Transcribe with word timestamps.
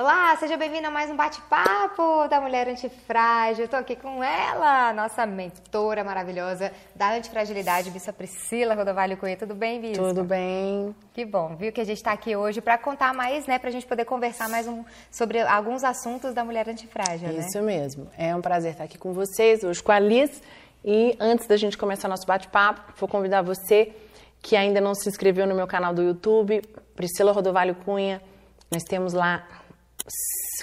Olá, 0.00 0.36
seja 0.36 0.56
bem-vindo 0.56 0.86
a 0.86 0.92
mais 0.92 1.10
um 1.10 1.16
bate-papo 1.16 2.28
da 2.28 2.40
Mulher 2.40 2.68
Antifrágil. 2.68 3.64
Eu 3.64 3.68
tô 3.68 3.74
aqui 3.74 3.96
com 3.96 4.22
ela, 4.22 4.92
nossa 4.92 5.26
mentora 5.26 6.04
maravilhosa 6.04 6.70
da 6.94 7.14
antifragilidade, 7.14 7.90
Bispa 7.90 8.12
Priscila 8.12 8.76
Rodovalho 8.76 9.16
Cunha. 9.16 9.36
Tudo 9.36 9.56
bem, 9.56 9.80
Bispa? 9.80 10.04
Tudo 10.04 10.22
bem. 10.22 10.94
Que 11.12 11.24
bom, 11.24 11.56
viu 11.56 11.72
que 11.72 11.80
a 11.80 11.84
gente 11.84 11.96
está 11.96 12.12
aqui 12.12 12.36
hoje 12.36 12.60
para 12.60 12.78
contar 12.78 13.12
mais, 13.12 13.48
né, 13.48 13.58
para 13.58 13.70
a 13.70 13.72
gente 13.72 13.86
poder 13.88 14.04
conversar 14.04 14.48
mais 14.48 14.68
um, 14.68 14.84
sobre 15.10 15.40
alguns 15.40 15.82
assuntos 15.82 16.32
da 16.32 16.44
Mulher 16.44 16.68
Antifrágil, 16.68 17.30
né? 17.30 17.40
Isso 17.40 17.60
mesmo. 17.60 18.06
É 18.16 18.36
um 18.36 18.40
prazer 18.40 18.70
estar 18.74 18.84
aqui 18.84 18.98
com 18.98 19.12
vocês, 19.12 19.64
hoje 19.64 19.82
com 19.82 19.90
a 19.90 19.98
Liz. 19.98 20.40
E 20.84 21.16
antes 21.18 21.48
da 21.48 21.56
gente 21.56 21.76
começar 21.76 22.06
nosso 22.06 22.24
bate-papo, 22.24 22.92
vou 22.96 23.08
convidar 23.08 23.42
você 23.42 23.92
que 24.40 24.54
ainda 24.54 24.80
não 24.80 24.94
se 24.94 25.08
inscreveu 25.08 25.44
no 25.44 25.56
meu 25.56 25.66
canal 25.66 25.92
do 25.92 26.04
YouTube, 26.04 26.62
Priscila 26.94 27.32
Rodovalho 27.32 27.74
Cunha. 27.74 28.22
Nós 28.70 28.84
temos 28.84 29.12
lá 29.12 29.44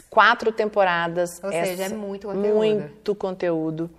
quatro 0.09 0.51
temporadas. 0.51 1.29
Ou 1.43 1.51
seja, 1.51 1.83
é 1.83 1.89
muito 1.89 2.27
conteúdo. 2.27 2.55
Muito 2.55 3.15
conteúdo 3.15 3.89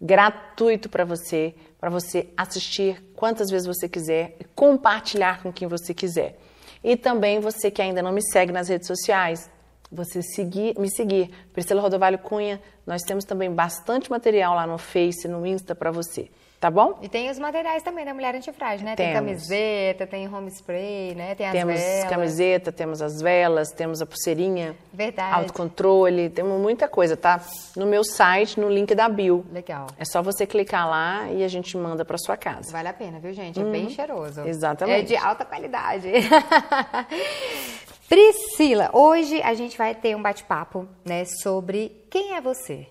gratuito 0.00 0.88
para 0.88 1.04
você, 1.04 1.54
para 1.80 1.88
você 1.88 2.28
assistir 2.36 3.02
quantas 3.14 3.50
vezes 3.50 3.66
você 3.66 3.88
quiser 3.88 4.36
e 4.38 4.44
compartilhar 4.44 5.42
com 5.42 5.52
quem 5.52 5.66
você 5.66 5.94
quiser. 5.94 6.38
E 6.82 6.96
também 6.96 7.40
você 7.40 7.70
que 7.70 7.80
ainda 7.80 8.02
não 8.02 8.12
me 8.12 8.20
segue 8.22 8.52
nas 8.52 8.68
redes 8.68 8.86
sociais, 8.86 9.50
você 9.94 10.22
seguir, 10.22 10.78
me 10.78 10.90
seguir, 10.90 11.30
Priscila 11.52 11.80
Rodovalho 11.80 12.18
Cunha. 12.18 12.60
Nós 12.86 13.02
temos 13.02 13.24
também 13.24 13.50
bastante 13.50 14.10
material 14.10 14.54
lá 14.54 14.66
no 14.66 14.76
Face, 14.76 15.26
no 15.28 15.46
Insta 15.46 15.74
para 15.74 15.90
você 15.90 16.28
tá 16.64 16.70
bom? 16.70 16.98
E 17.02 17.10
tem 17.10 17.30
os 17.30 17.38
materiais 17.38 17.82
também 17.82 18.06
da 18.06 18.14
Mulher 18.14 18.34
Antifrágil, 18.34 18.86
né? 18.86 18.96
Temos. 18.96 19.12
Tem 19.12 19.22
camiseta, 19.22 20.06
tem 20.06 20.26
home 20.26 20.50
spray, 20.50 21.14
né? 21.14 21.34
Tem 21.34 21.46
as 21.46 21.52
temos 21.52 21.78
velas. 21.78 22.08
camiseta, 22.08 22.72
temos 22.72 23.02
as 23.02 23.20
velas, 23.20 23.68
temos 23.70 24.00
a 24.00 24.06
pulseirinha. 24.06 24.74
Verdade. 24.90 25.34
Autocontrole, 25.34 26.30
temos 26.30 26.58
muita 26.58 26.88
coisa, 26.88 27.18
tá? 27.18 27.38
No 27.76 27.84
meu 27.84 28.02
site, 28.02 28.58
no 28.58 28.70
link 28.70 28.94
da 28.94 29.10
bio. 29.10 29.44
Legal. 29.52 29.88
É 29.98 30.06
só 30.06 30.22
você 30.22 30.46
clicar 30.46 30.88
lá 30.88 31.30
e 31.30 31.44
a 31.44 31.48
gente 31.48 31.76
manda 31.76 32.02
para 32.02 32.16
sua 32.16 32.34
casa. 32.34 32.72
Vale 32.72 32.88
a 32.88 32.94
pena, 32.94 33.18
viu, 33.18 33.34
gente? 33.34 33.60
É 33.60 33.64
bem 33.64 33.84
uhum. 33.84 33.90
cheiroso. 33.90 34.40
Exatamente. 34.46 35.00
É 35.00 35.02
de 35.02 35.16
alta 35.16 35.44
qualidade. 35.44 36.10
Priscila, 38.08 38.90
hoje 38.92 39.40
a 39.42 39.54
gente 39.54 39.78
vai 39.78 39.94
ter 39.94 40.14
um 40.14 40.22
bate-papo, 40.22 40.88
né, 41.04 41.24
sobre 41.24 42.04
quem 42.10 42.34
é 42.34 42.40
você. 42.40 42.86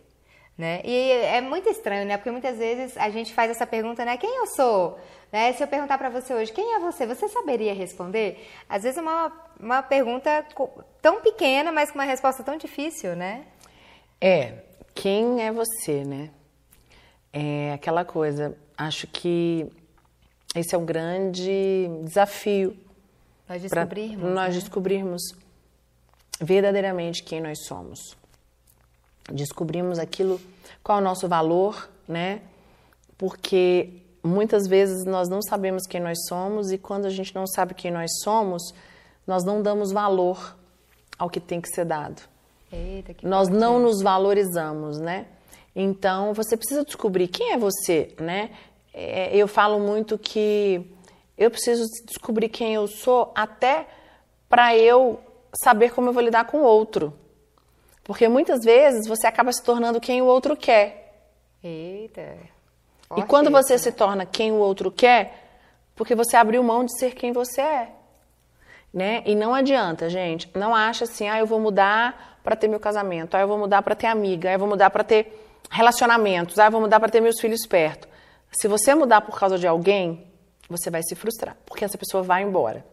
Né? 0.57 0.81
E 0.85 1.11
é 1.11 1.41
muito 1.41 1.67
estranho, 1.67 2.05
né? 2.05 2.15
Porque 2.15 2.29
muitas 2.29 2.59
vezes 2.59 2.95
a 2.97 3.09
gente 3.09 3.33
faz 3.33 3.49
essa 3.49 3.65
pergunta, 3.65 4.05
né? 4.05 4.17
Quem 4.17 4.37
eu 4.37 4.45
sou? 4.45 4.99
Né? 5.31 5.51
Se 5.53 5.63
eu 5.63 5.67
perguntar 5.67 5.97
para 5.97 6.09
você 6.09 6.31
hoje, 6.31 6.51
quem 6.51 6.75
é 6.75 6.79
você? 6.79 7.07
Você 7.07 7.27
saberia 7.27 7.73
responder? 7.73 8.47
Às 8.69 8.83
vezes 8.83 8.99
é 8.99 9.01
uma, 9.01 9.31
uma 9.59 9.81
pergunta 9.81 10.45
tão 11.01 11.21
pequena, 11.21 11.71
mas 11.71 11.89
com 11.89 11.97
uma 11.97 12.03
resposta 12.03 12.43
tão 12.43 12.55
difícil, 12.55 13.15
né? 13.15 13.45
É, 14.21 14.59
quem 14.93 15.41
é 15.41 15.51
você, 15.51 16.03
né? 16.03 16.29
É 17.33 17.73
aquela 17.73 18.05
coisa, 18.05 18.55
acho 18.77 19.07
que 19.07 19.67
esse 20.55 20.75
é 20.75 20.77
um 20.77 20.85
grande 20.85 21.89
desafio. 22.03 22.77
Nós 23.47 23.61
descobrirmos. 23.61 24.33
Nós 24.33 24.53
né? 24.53 24.59
descobrirmos 24.59 25.21
verdadeiramente 26.39 27.23
quem 27.23 27.41
nós 27.41 27.65
somos 27.65 28.15
descobrimos 29.31 29.99
aquilo, 29.99 30.39
qual 30.83 30.97
é 30.97 31.01
o 31.01 31.03
nosso 31.03 31.27
valor, 31.27 31.89
né? 32.07 32.41
Porque 33.17 34.01
muitas 34.23 34.67
vezes 34.67 35.05
nós 35.05 35.29
não 35.29 35.41
sabemos 35.41 35.83
quem 35.87 36.01
nós 36.01 36.17
somos 36.27 36.71
e 36.71 36.77
quando 36.77 37.05
a 37.05 37.09
gente 37.09 37.33
não 37.35 37.45
sabe 37.47 37.73
quem 37.73 37.91
nós 37.91 38.09
somos, 38.23 38.73
nós 39.25 39.43
não 39.43 39.61
damos 39.61 39.91
valor 39.91 40.55
ao 41.17 41.29
que 41.29 41.39
tem 41.39 41.61
que 41.61 41.69
ser 41.69 41.85
dado. 41.85 42.21
Eita, 42.71 43.13
que 43.13 43.25
nós 43.25 43.47
não 43.49 43.79
nos 43.79 44.01
valorizamos, 44.01 44.99
né? 44.99 45.27
Então 45.75 46.33
você 46.33 46.57
precisa 46.57 46.83
descobrir 46.83 47.27
quem 47.27 47.53
é 47.53 47.57
você, 47.57 48.13
né? 48.19 48.51
É, 48.93 49.35
eu 49.35 49.47
falo 49.47 49.79
muito 49.79 50.17
que 50.17 50.85
eu 51.43 51.51
preciso 51.51 51.85
descobrir 52.05 52.49
quem 52.49 52.73
eu 52.73 52.87
sou 52.87 53.31
até 53.35 53.87
para 54.49 54.75
eu 54.77 55.19
saber 55.53 55.91
como 55.91 56.09
eu 56.09 56.13
vou 56.13 56.23
lidar 56.23 56.45
com 56.45 56.59
o 56.59 56.63
outro. 56.63 57.13
Porque 58.03 58.27
muitas 58.27 58.63
vezes 58.63 59.07
você 59.07 59.27
acaba 59.27 59.51
se 59.51 59.63
tornando 59.63 60.01
quem 60.01 60.21
o 60.21 60.25
outro 60.25 60.57
quer. 60.57 61.29
Eita. 61.63 62.37
E 63.15 63.21
quando 63.23 63.49
você 63.49 63.77
se 63.77 63.91
torna 63.91 64.25
quem 64.25 64.51
o 64.51 64.55
outro 64.55 64.91
quer, 64.91 65.43
porque 65.95 66.15
você 66.15 66.35
abriu 66.35 66.63
mão 66.63 66.83
de 66.83 66.97
ser 66.97 67.13
quem 67.13 67.31
você 67.31 67.61
é. 67.61 67.89
Né? 68.93 69.23
E 69.25 69.35
não 69.35 69.53
adianta, 69.53 70.09
gente. 70.09 70.49
Não 70.55 70.75
acha 70.75 71.05
assim, 71.05 71.27
ah, 71.27 71.39
eu 71.39 71.45
vou 71.45 71.59
mudar 71.59 72.39
para 72.43 72.55
ter 72.55 72.67
meu 72.67 72.79
casamento, 72.79 73.35
ah, 73.35 73.41
eu 73.41 73.47
vou 73.47 73.57
mudar 73.57 73.81
para 73.81 73.95
ter 73.95 74.07
amiga, 74.07 74.49
ah, 74.49 74.53
eu 74.53 74.59
vou 74.59 74.67
mudar 74.67 74.89
para 74.89 75.03
ter 75.03 75.39
relacionamentos, 75.69 76.59
ah, 76.59 76.65
eu 76.65 76.71
vou 76.71 76.81
mudar 76.81 76.99
para 76.99 77.09
ter 77.09 77.21
meus 77.21 77.39
filhos 77.39 77.65
perto. 77.65 78.07
Se 78.51 78.67
você 78.67 78.93
mudar 78.93 79.21
por 79.21 79.39
causa 79.39 79.57
de 79.57 79.65
alguém, 79.65 80.27
você 80.69 80.89
vai 80.89 81.03
se 81.03 81.15
frustrar, 81.15 81.57
porque 81.65 81.83
essa 81.85 81.97
pessoa 81.97 82.23
vai 82.23 82.43
embora. 82.43 82.85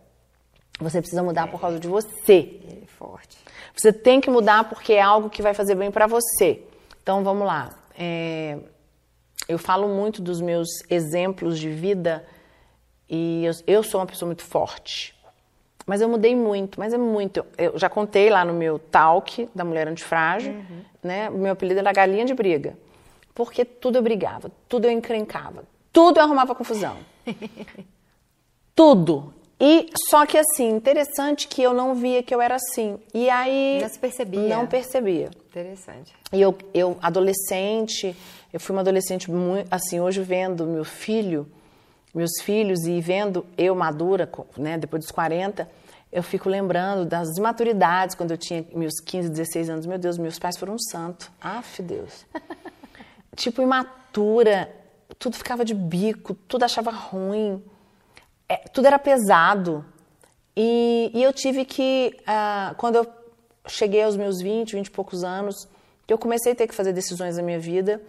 Você 0.81 1.00
precisa 1.00 1.22
mudar 1.22 1.48
por 1.48 1.60
causa 1.60 1.78
de 1.78 1.86
você. 1.86 2.58
É 2.66 2.86
forte. 2.86 3.36
Você 3.76 3.92
tem 3.92 4.20
que 4.20 4.31
mudar 4.31 4.69
porque 4.69 4.94
é 4.94 5.03
algo 5.03 5.28
que 5.28 5.42
vai 5.42 5.54
fazer 5.54 5.75
bem 5.75 5.91
para 5.91 6.06
você. 6.06 6.62
Então 7.03 7.22
vamos 7.22 7.47
lá. 7.47 7.70
É, 7.98 8.58
eu 9.48 9.58
falo 9.58 9.88
muito 9.88 10.22
dos 10.22 10.41
meus 10.41 10.69
exemplos 10.88 11.58
de 11.58 11.69
vida 11.69 12.25
e 13.08 13.44
eu, 13.44 13.53
eu, 13.66 13.82
sou 13.82 14.00
uma 14.00 14.06
pessoa 14.06 14.26
muito 14.26 14.44
forte. 14.44 15.14
Mas 15.87 16.00
eu 16.00 16.08
mudei 16.08 16.37
muito, 16.37 16.78
mas 16.78 16.92
é 16.92 16.98
muito. 16.98 17.44
Eu 17.58 17.78
já 17.78 17.88
contei 17.88 18.31
lá 18.31 18.44
no 18.44 18.54
meu 18.54 18.78
talk 18.78 19.48
da 19.54 19.64
Mulher 19.64 19.88
Antifrágil, 19.88 20.52
uhum. 20.52 20.84
né? 21.02 21.28
Meu 21.31 21.52
apelido 21.52 21.81
era 21.81 21.92
Galinha 21.92 22.25
de 22.25 22.32
Briga. 22.32 22.76
Porque 23.34 23.64
tudo 23.64 23.98
eu 23.98 24.02
brigava, 24.02 24.50
tudo 24.69 24.84
eu 24.84 24.91
encrencava, 24.91 25.64
tudo 25.93 26.19
eu 26.19 26.25
arrumava 26.25 26.55
confusão. 26.55 26.97
tudo. 28.75 29.34
E 29.61 29.89
só 30.09 30.25
que 30.25 30.39
assim, 30.39 30.71
interessante 30.71 31.47
que 31.47 31.62
eu 31.62 31.75
não 31.75 31.95
via 31.95 32.23
que 32.23 32.34
eu 32.34 32.41
era 32.41 32.55
assim. 32.55 32.99
E 33.12 33.28
aí 33.28 33.78
não 33.83 33.89
se 33.89 33.99
percebia. 33.99 34.56
Não 34.56 34.67
percebia. 34.67 35.31
Interessante. 35.49 36.15
E 36.33 36.41
eu, 36.41 36.56
eu 36.73 36.97
adolescente, 37.03 38.17
eu 38.50 38.59
fui 38.59 38.75
uma 38.75 38.81
adolescente 38.81 39.31
muito 39.31 39.69
assim, 39.71 40.00
hoje 40.00 40.23
vendo 40.23 40.65
meu 40.65 40.84
filho, 40.84 41.47
meus 42.15 42.41
filhos 42.43 42.84
e 42.87 43.03
vendo 43.03 43.45
eu 43.59 43.75
madura, 43.75 44.31
né, 44.56 44.79
depois 44.79 45.05
dos 45.05 45.12
40, 45.12 45.69
eu 46.11 46.23
fico 46.23 46.49
lembrando 46.49 47.05
das 47.05 47.37
imaturidades 47.37 48.17
quando 48.17 48.31
eu 48.31 48.39
tinha 48.39 48.65
meus 48.75 48.95
15, 49.05 49.29
16 49.29 49.69
anos. 49.69 49.87
Meu 49.87 49.99
Deus, 49.99 50.17
meus 50.17 50.39
pais 50.39 50.56
foram 50.56 50.75
um 50.75 50.79
santo. 50.79 51.31
Aff, 51.39 51.83
Deus. 51.83 52.25
tipo 53.37 53.61
imatura, 53.61 54.75
tudo 55.20 55.36
ficava 55.36 55.64
de 55.64 55.75
bico, 55.75 56.34
tudo 56.34 56.64
achava 56.64 56.91
ruim 56.91 57.62
é, 58.50 58.56
tudo 58.72 58.86
era 58.86 58.98
pesado. 58.98 59.84
E, 60.56 61.12
e 61.14 61.22
eu 61.22 61.32
tive 61.32 61.64
que, 61.64 62.16
uh, 62.22 62.75
quando 62.75 62.97
eu 62.97 63.06
cheguei 63.69 64.03
aos 64.03 64.16
meus 64.16 64.42
20, 64.42 64.75
20 64.75 64.86
e 64.86 64.91
poucos 64.91 65.22
anos, 65.22 65.69
que 66.04 66.12
eu 66.12 66.19
comecei 66.19 66.50
a 66.50 66.54
ter 66.56 66.66
que 66.66 66.75
fazer 66.75 66.92
decisões 66.92 67.36
na 67.36 67.42
minha 67.44 67.60
vida, 67.60 68.03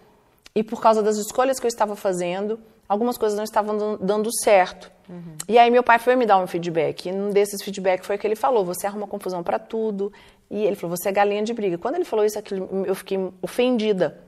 e 0.55 0.63
por 0.63 0.81
causa 0.81 1.03
das 1.03 1.17
escolhas 1.17 1.59
que 1.59 1.65
eu 1.65 1.69
estava 1.69 1.95
fazendo, 1.95 2.59
algumas 2.89 3.19
coisas 3.19 3.37
não 3.37 3.43
estavam 3.43 3.97
dando 4.01 4.29
certo. 4.41 4.91
Uhum. 5.07 5.35
E 5.47 5.59
aí 5.59 5.69
meu 5.69 5.83
pai 5.83 5.99
foi 5.99 6.15
me 6.15 6.25
dar 6.25 6.39
um 6.39 6.47
feedback, 6.47 7.07
e 7.07 7.11
um 7.11 7.29
desses 7.29 7.61
feedback 7.61 8.03
foi 8.03 8.17
que 8.17 8.25
ele 8.25 8.35
falou, 8.35 8.65
você 8.65 8.87
arruma 8.87 9.05
confusão 9.05 9.43
para 9.43 9.59
tudo, 9.59 10.11
e 10.49 10.65
ele 10.65 10.75
falou, 10.75 10.97
você 10.97 11.09
é 11.09 11.11
galinha 11.11 11.43
de 11.43 11.53
briga. 11.53 11.77
Quando 11.77 11.95
ele 11.95 12.05
falou 12.05 12.25
isso, 12.25 12.39
eu 12.87 12.95
fiquei 12.95 13.19
ofendida. 13.43 14.19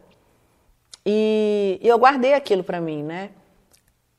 E, 1.05 1.79
e 1.81 1.87
eu 1.87 1.97
guardei 1.97 2.33
aquilo 2.33 2.63
para 2.63 2.79
mim, 2.79 3.03
né? 3.03 3.31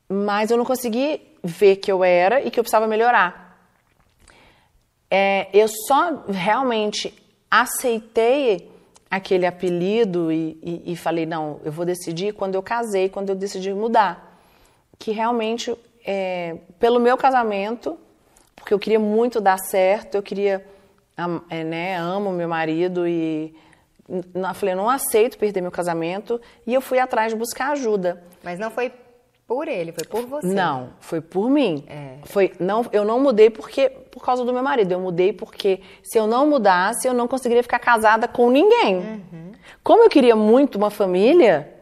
Mas 0.08 0.50
eu 0.50 0.56
não 0.56 0.64
consegui 0.64 1.20
ver 1.42 1.76
que 1.76 1.90
eu 1.90 2.04
era 2.04 2.40
e 2.40 2.50
que 2.50 2.58
eu 2.58 2.64
precisava 2.64 2.86
melhorar. 2.86 3.58
É, 5.10 5.48
eu 5.52 5.68
só 5.68 6.24
realmente 6.28 7.14
aceitei 7.50 8.70
aquele 9.10 9.46
apelido 9.46 10.32
e, 10.32 10.58
e, 10.62 10.92
e, 10.92 10.96
falei, 10.96 11.24
não, 11.24 11.60
eu 11.64 11.70
vou 11.70 11.84
decidir 11.84 12.34
quando 12.34 12.56
eu 12.56 12.62
casei, 12.62 13.08
quando 13.08 13.28
eu 13.28 13.36
decidi 13.36 13.72
mudar. 13.72 14.40
Que 14.98 15.12
realmente, 15.12 15.72
é, 16.04 16.56
pelo 16.80 16.98
meu 16.98 17.16
casamento, 17.16 17.96
porque 18.56 18.74
eu 18.74 18.78
queria 18.78 18.98
muito 18.98 19.40
dar 19.40 19.58
certo, 19.58 20.16
eu 20.16 20.22
queria, 20.22 20.66
é, 21.48 21.62
né, 21.62 21.96
amo 21.96 22.32
meu 22.32 22.48
marido 22.48 23.06
e 23.06 23.54
eu 24.08 24.54
falei, 24.54 24.74
eu 24.74 24.76
não 24.76 24.88
aceito 24.90 25.38
perder 25.38 25.60
meu 25.60 25.70
casamento 25.70 26.40
e 26.66 26.74
eu 26.74 26.80
fui 26.80 26.98
atrás 26.98 27.32
de 27.32 27.38
buscar 27.38 27.72
ajuda. 27.72 28.22
Mas 28.42 28.58
não 28.58 28.70
foi 28.70 28.92
por 29.46 29.68
ele, 29.68 29.92
foi 29.92 30.06
por 30.06 30.26
você. 30.26 30.46
Não, 30.46 30.90
foi 31.00 31.20
por 31.20 31.50
mim. 31.50 31.84
É. 31.86 32.18
Foi, 32.24 32.52
não, 32.58 32.84
eu 32.92 33.04
não 33.04 33.20
mudei 33.20 33.50
porque 33.50 33.90
por 34.10 34.24
causa 34.24 34.44
do 34.44 34.52
meu 34.52 34.62
marido. 34.62 34.92
Eu 34.92 35.00
mudei 35.00 35.32
porque 35.32 35.80
se 36.02 36.18
eu 36.18 36.26
não 36.26 36.48
mudasse, 36.48 37.06
eu 37.06 37.14
não 37.14 37.28
conseguiria 37.28 37.62
ficar 37.62 37.78
casada 37.78 38.26
com 38.26 38.50
ninguém. 38.50 38.96
Uhum. 38.96 39.52
Como 39.82 40.02
eu 40.02 40.08
queria 40.08 40.34
muito 40.34 40.76
uma 40.76 40.90
família, 40.90 41.74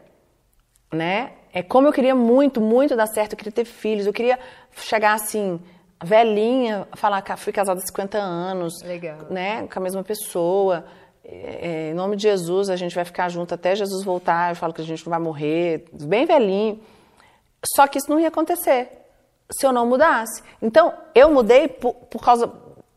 né? 0.91 1.31
É 1.53 1.61
como 1.61 1.87
eu 1.87 1.93
queria 1.93 2.15
muito, 2.15 2.59
muito 2.59 2.95
dar 2.95 3.07
certo. 3.07 3.33
Eu 3.33 3.37
queria 3.37 3.51
ter 3.51 3.65
filhos. 3.65 4.05
Eu 4.05 4.13
queria 4.13 4.39
chegar 4.75 5.13
assim, 5.13 5.59
velhinha, 6.03 6.87
falar 6.95 7.21
que 7.21 7.35
fui 7.37 7.53
casada 7.53 7.79
há 7.79 7.85
50 7.85 8.17
anos, 8.17 8.81
Legal. 8.83 9.27
né, 9.29 9.67
com 9.67 9.79
a 9.79 9.81
mesma 9.81 10.03
pessoa. 10.03 10.85
É, 11.25 11.91
em 11.91 11.93
nome 11.93 12.15
de 12.15 12.23
Jesus, 12.23 12.69
a 12.69 12.75
gente 12.75 12.93
vai 12.93 13.05
ficar 13.05 13.29
junto 13.29 13.53
até 13.53 13.75
Jesus 13.75 14.03
voltar. 14.03 14.51
Eu 14.51 14.55
falo 14.55 14.73
que 14.73 14.81
a 14.81 14.85
gente 14.85 15.05
não 15.05 15.11
vai 15.11 15.19
morrer, 15.19 15.85
bem 15.91 16.25
velhinho. 16.25 16.81
Só 17.75 17.87
que 17.87 17.97
isso 17.97 18.09
não 18.09 18.19
ia 18.19 18.27
acontecer 18.27 19.03
se 19.51 19.65
eu 19.65 19.71
não 19.71 19.85
mudasse. 19.85 20.41
Então, 20.61 20.93
eu 21.13 21.31
mudei 21.31 21.67
por, 21.67 21.93
por 21.93 22.21
causa. 22.21 22.51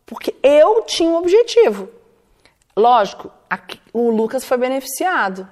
Porque 0.05 0.35
eu 0.43 0.83
tinha 0.83 1.09
um 1.09 1.17
objetivo. 1.17 1.89
Lógico, 2.77 3.31
aqui, 3.49 3.81
o 3.93 4.11
Lucas 4.11 4.45
foi 4.45 4.57
beneficiado. 4.57 5.49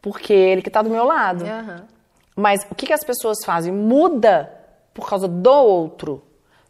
Porque 0.00 0.32
ele 0.32 0.62
que 0.62 0.68
está 0.68 0.82
do 0.82 0.90
meu 0.90 1.04
lado. 1.04 1.44
Aham. 1.44 1.86
Mas 2.34 2.66
o 2.70 2.74
que, 2.74 2.86
que 2.86 2.92
as 2.92 3.04
pessoas 3.04 3.38
fazem? 3.44 3.72
Muda 3.72 4.50
por 4.94 5.08
causa 5.08 5.28
do 5.28 5.50
outro. 5.50 6.22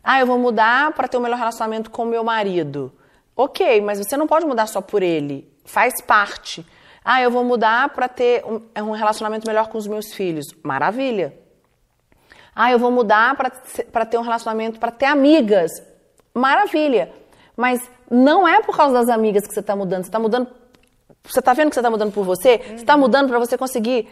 Ah, 0.03 0.21
eu 0.21 0.27
vou 0.27 0.39
mudar 0.39 0.93
para 0.93 1.07
ter 1.07 1.17
um 1.17 1.21
melhor 1.21 1.39
relacionamento 1.39 1.91
com 1.91 2.03
o 2.03 2.07
meu 2.07 2.25
marido. 2.25 2.93
Ok, 3.37 3.81
mas 3.81 3.99
você 3.99 4.17
não 4.17 4.26
pode 4.26 4.46
mudar 4.46 4.67
só 4.67 4.81
por 4.81 5.02
ele. 5.02 5.50
Faz 5.64 6.00
parte. 6.02 6.64
Ah, 7.05 7.20
eu 7.20 7.31
vou 7.31 7.44
mudar 7.44 7.88
para 7.90 8.08
ter 8.08 8.44
um, 8.44 8.61
um 8.82 8.93
relacionamento 8.93 9.46
melhor 9.46 9.69
com 9.69 9.79
os 9.79 9.87
meus 9.87 10.12
filhos. 10.12 10.46
Maravilha. 10.62 11.37
Ah, 12.55 12.70
eu 12.70 12.79
vou 12.79 12.90
mudar 12.90 13.34
para 13.37 14.05
ter 14.05 14.19
um 14.19 14.23
relacionamento, 14.23 14.79
para 14.79 14.90
ter 14.90 15.06
amigas. 15.06 15.70
Maravilha. 16.34 17.12
Mas 17.56 17.81
não 18.11 18.46
é 18.46 18.62
por 18.62 18.76
causa 18.76 18.94
das 18.94 19.08
amigas 19.08 19.46
que 19.46 19.55
você 19.55 19.61
está 19.61 19.75
mudando. 19.75 20.05
Você 20.05 20.08
está 20.08 20.19
mudando. 20.19 20.49
Você 21.25 21.38
está 21.38 21.52
vendo 21.55 21.69
que 21.70 21.75
você 21.75 21.81
está 21.81 21.90
mudando 21.90 22.12
por 22.12 22.25
você? 22.25 22.58
Você 22.58 22.75
está 22.75 22.96
mudando 22.96 23.29
para 23.29 23.38
você 23.38 23.56
conseguir 23.56 24.08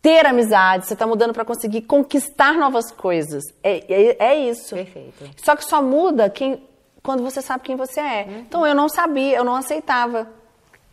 ter 0.00 0.24
amizade, 0.26 0.86
você 0.86 0.92
está 0.92 1.06
mudando 1.06 1.32
para 1.32 1.44
conseguir 1.44 1.82
conquistar 1.82 2.54
novas 2.54 2.90
coisas. 2.92 3.44
É, 3.62 3.84
é, 3.92 4.16
é, 4.18 4.36
isso. 4.48 4.74
Perfeito. 4.74 5.30
Só 5.44 5.56
que 5.56 5.64
só 5.64 5.82
muda 5.82 6.30
quem, 6.30 6.62
quando 7.08 7.22
você 7.22 7.40
sabe 7.40 7.64
quem 7.64 7.74
você 7.74 8.00
é. 8.00 8.26
Uhum. 8.28 8.38
Então 8.40 8.66
eu 8.66 8.74
não 8.74 8.86
sabia, 8.86 9.38
eu 9.38 9.42
não 9.42 9.56
aceitava 9.56 10.28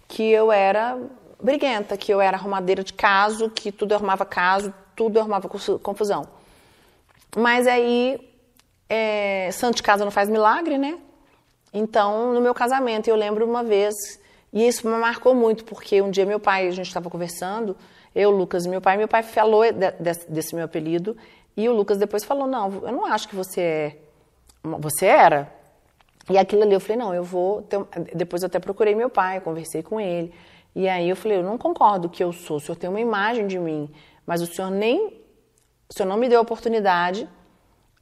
que 0.07 0.23
eu 0.23 0.50
era 0.50 0.97
briguenta, 1.44 1.97
que 1.97 2.09
eu 2.09 2.21
era 2.21 2.38
arrumadeira 2.38 2.85
de 2.85 2.94
caso, 2.94 3.50
que 3.50 3.69
tudo 3.69 3.91
eu 3.91 3.97
arrumava 3.97 4.23
caso, 4.23 4.73
tudo 4.95 5.17
eu 5.17 5.23
arrumava 5.23 5.50
confusão. 5.50 6.25
Mas 7.35 7.67
aí, 7.67 8.17
é, 8.89 9.50
santo 9.51 9.75
de 9.75 9.83
casa 9.83 10.06
não 10.06 10.12
faz 10.12 10.29
milagre, 10.29 10.77
né? 10.77 10.97
Então, 11.73 12.33
no 12.33 12.39
meu 12.39 12.53
casamento, 12.53 13.09
eu 13.09 13.15
lembro 13.17 13.45
uma 13.45 13.62
vez, 13.62 13.94
e 14.53 14.65
isso 14.65 14.88
me 14.88 14.97
marcou 14.97 15.35
muito, 15.35 15.65
porque 15.65 16.01
um 16.01 16.09
dia 16.09 16.25
meu 16.25 16.39
pai, 16.39 16.65
a 16.65 16.71
gente 16.71 16.88
estava 16.88 17.09
conversando, 17.09 17.75
eu, 18.15 18.31
Lucas 18.31 18.65
e 18.65 18.69
meu 18.69 18.79
pai. 18.79 18.95
Meu 18.95 19.09
pai 19.09 19.21
falou 19.21 19.63
desse, 20.00 20.31
desse, 20.31 20.56
meu 20.56 20.63
apelido 20.63 21.17
e 21.57 21.67
o 21.67 21.73
Lucas 21.73 21.97
depois 21.97 22.23
falou: 22.23 22.47
Não, 22.47 22.71
eu 22.71 22.91
não 22.94 23.06
acho 23.06 23.27
que 23.27 23.35
você 23.35 23.62
é. 23.62 23.97
Você 24.63 25.07
era. 25.07 25.64
E 26.30 26.38
aquilo 26.38 26.63
ali 26.63 26.74
eu 26.74 26.80
falei: 26.80 26.98
Não, 26.98 27.13
eu 27.13 27.24
vou. 27.24 27.62
Ter... 27.63 27.80
Depois 28.16 28.42
eu 28.42 28.48
até 28.48 28.60
procurei 28.60 28.95
meu 28.95 29.10
pai, 29.10 29.39
conversei 29.42 29.83
com 29.83 30.00
ele. 30.00 30.33
E 30.75 30.88
aí 30.88 31.10
eu 31.10 31.16
falei: 31.16 31.38
Eu 31.38 31.44
não 31.44 31.57
concordo 31.57 32.10
que 32.10 32.24
eu 32.24 32.33
sou. 32.33 32.57
O 32.57 32.60
senhor 32.60 32.75
tem 32.75 32.89
uma 32.89 33.00
imagem 33.00 33.48
de 33.48 33.60
mim, 33.60 33.92
mas 34.25 34.42
o 34.42 34.45
senhor 34.45 34.72
nem. 34.72 35.22
O 35.88 35.94
senhor 35.94 36.10
não 36.10 36.18
me 36.18 36.27
deu 36.27 36.39
a 36.39 36.42
oportunidade 36.42 37.30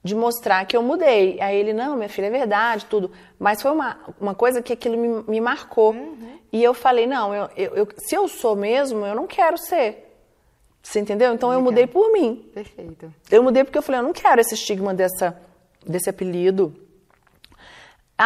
de 0.04 0.14
mostrar 0.14 0.66
que 0.66 0.75
eu 0.75 0.84
mudei. 0.84 1.40
Aí 1.40 1.58
ele, 1.58 1.72
não, 1.72 1.96
minha 1.96 2.10
filha, 2.10 2.25
é 2.25 2.30
verdade, 2.30 2.86
tudo. 2.86 3.10
Mas 3.40 3.62
foi 3.62 3.72
uma, 3.72 3.98
uma 4.20 4.36
coisa 4.36 4.62
que 4.62 4.74
aquilo 4.74 4.98
me, 4.98 5.24
me 5.24 5.42
marcou. 5.42 5.94
Uhum. 5.94 6.40
E 6.52 6.62
eu 6.62 6.74
falei, 6.74 7.08
não, 7.08 7.34
eu, 7.34 7.50
eu, 7.56 7.75
eu, 7.75 7.88
se 7.98 8.14
eu 8.16 8.28
sou 8.28 8.56
mesmo, 8.56 9.06
eu 9.06 9.16
não 9.16 9.25
quero 9.25 9.58
ser. 9.58 10.14
Você 10.81 11.00
entendeu? 11.00 11.34
Então 11.34 11.50
Legal. 11.50 11.62
eu 11.62 11.64
mudei 11.64 11.88
por 11.88 12.12
mim. 12.12 12.50
Perfeito. 12.54 13.14
Eu 13.31 13.42
mudei 13.42 13.64
porque 13.64 13.78
eu 13.78 13.81
falei, 13.81 14.02
eu 14.02 14.04
não 14.04 14.12
quero 14.12 14.42
esse 14.42 14.54
estigma 14.54 14.94
dessa, 14.94 15.40
desse 15.86 16.10
apelido. 16.10 16.75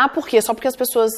Ah, 0.03 0.09
por 0.09 0.27
quê? 0.27 0.41
Só 0.41 0.53
porque 0.53 0.67
as 0.67 0.75
pessoas 0.75 1.11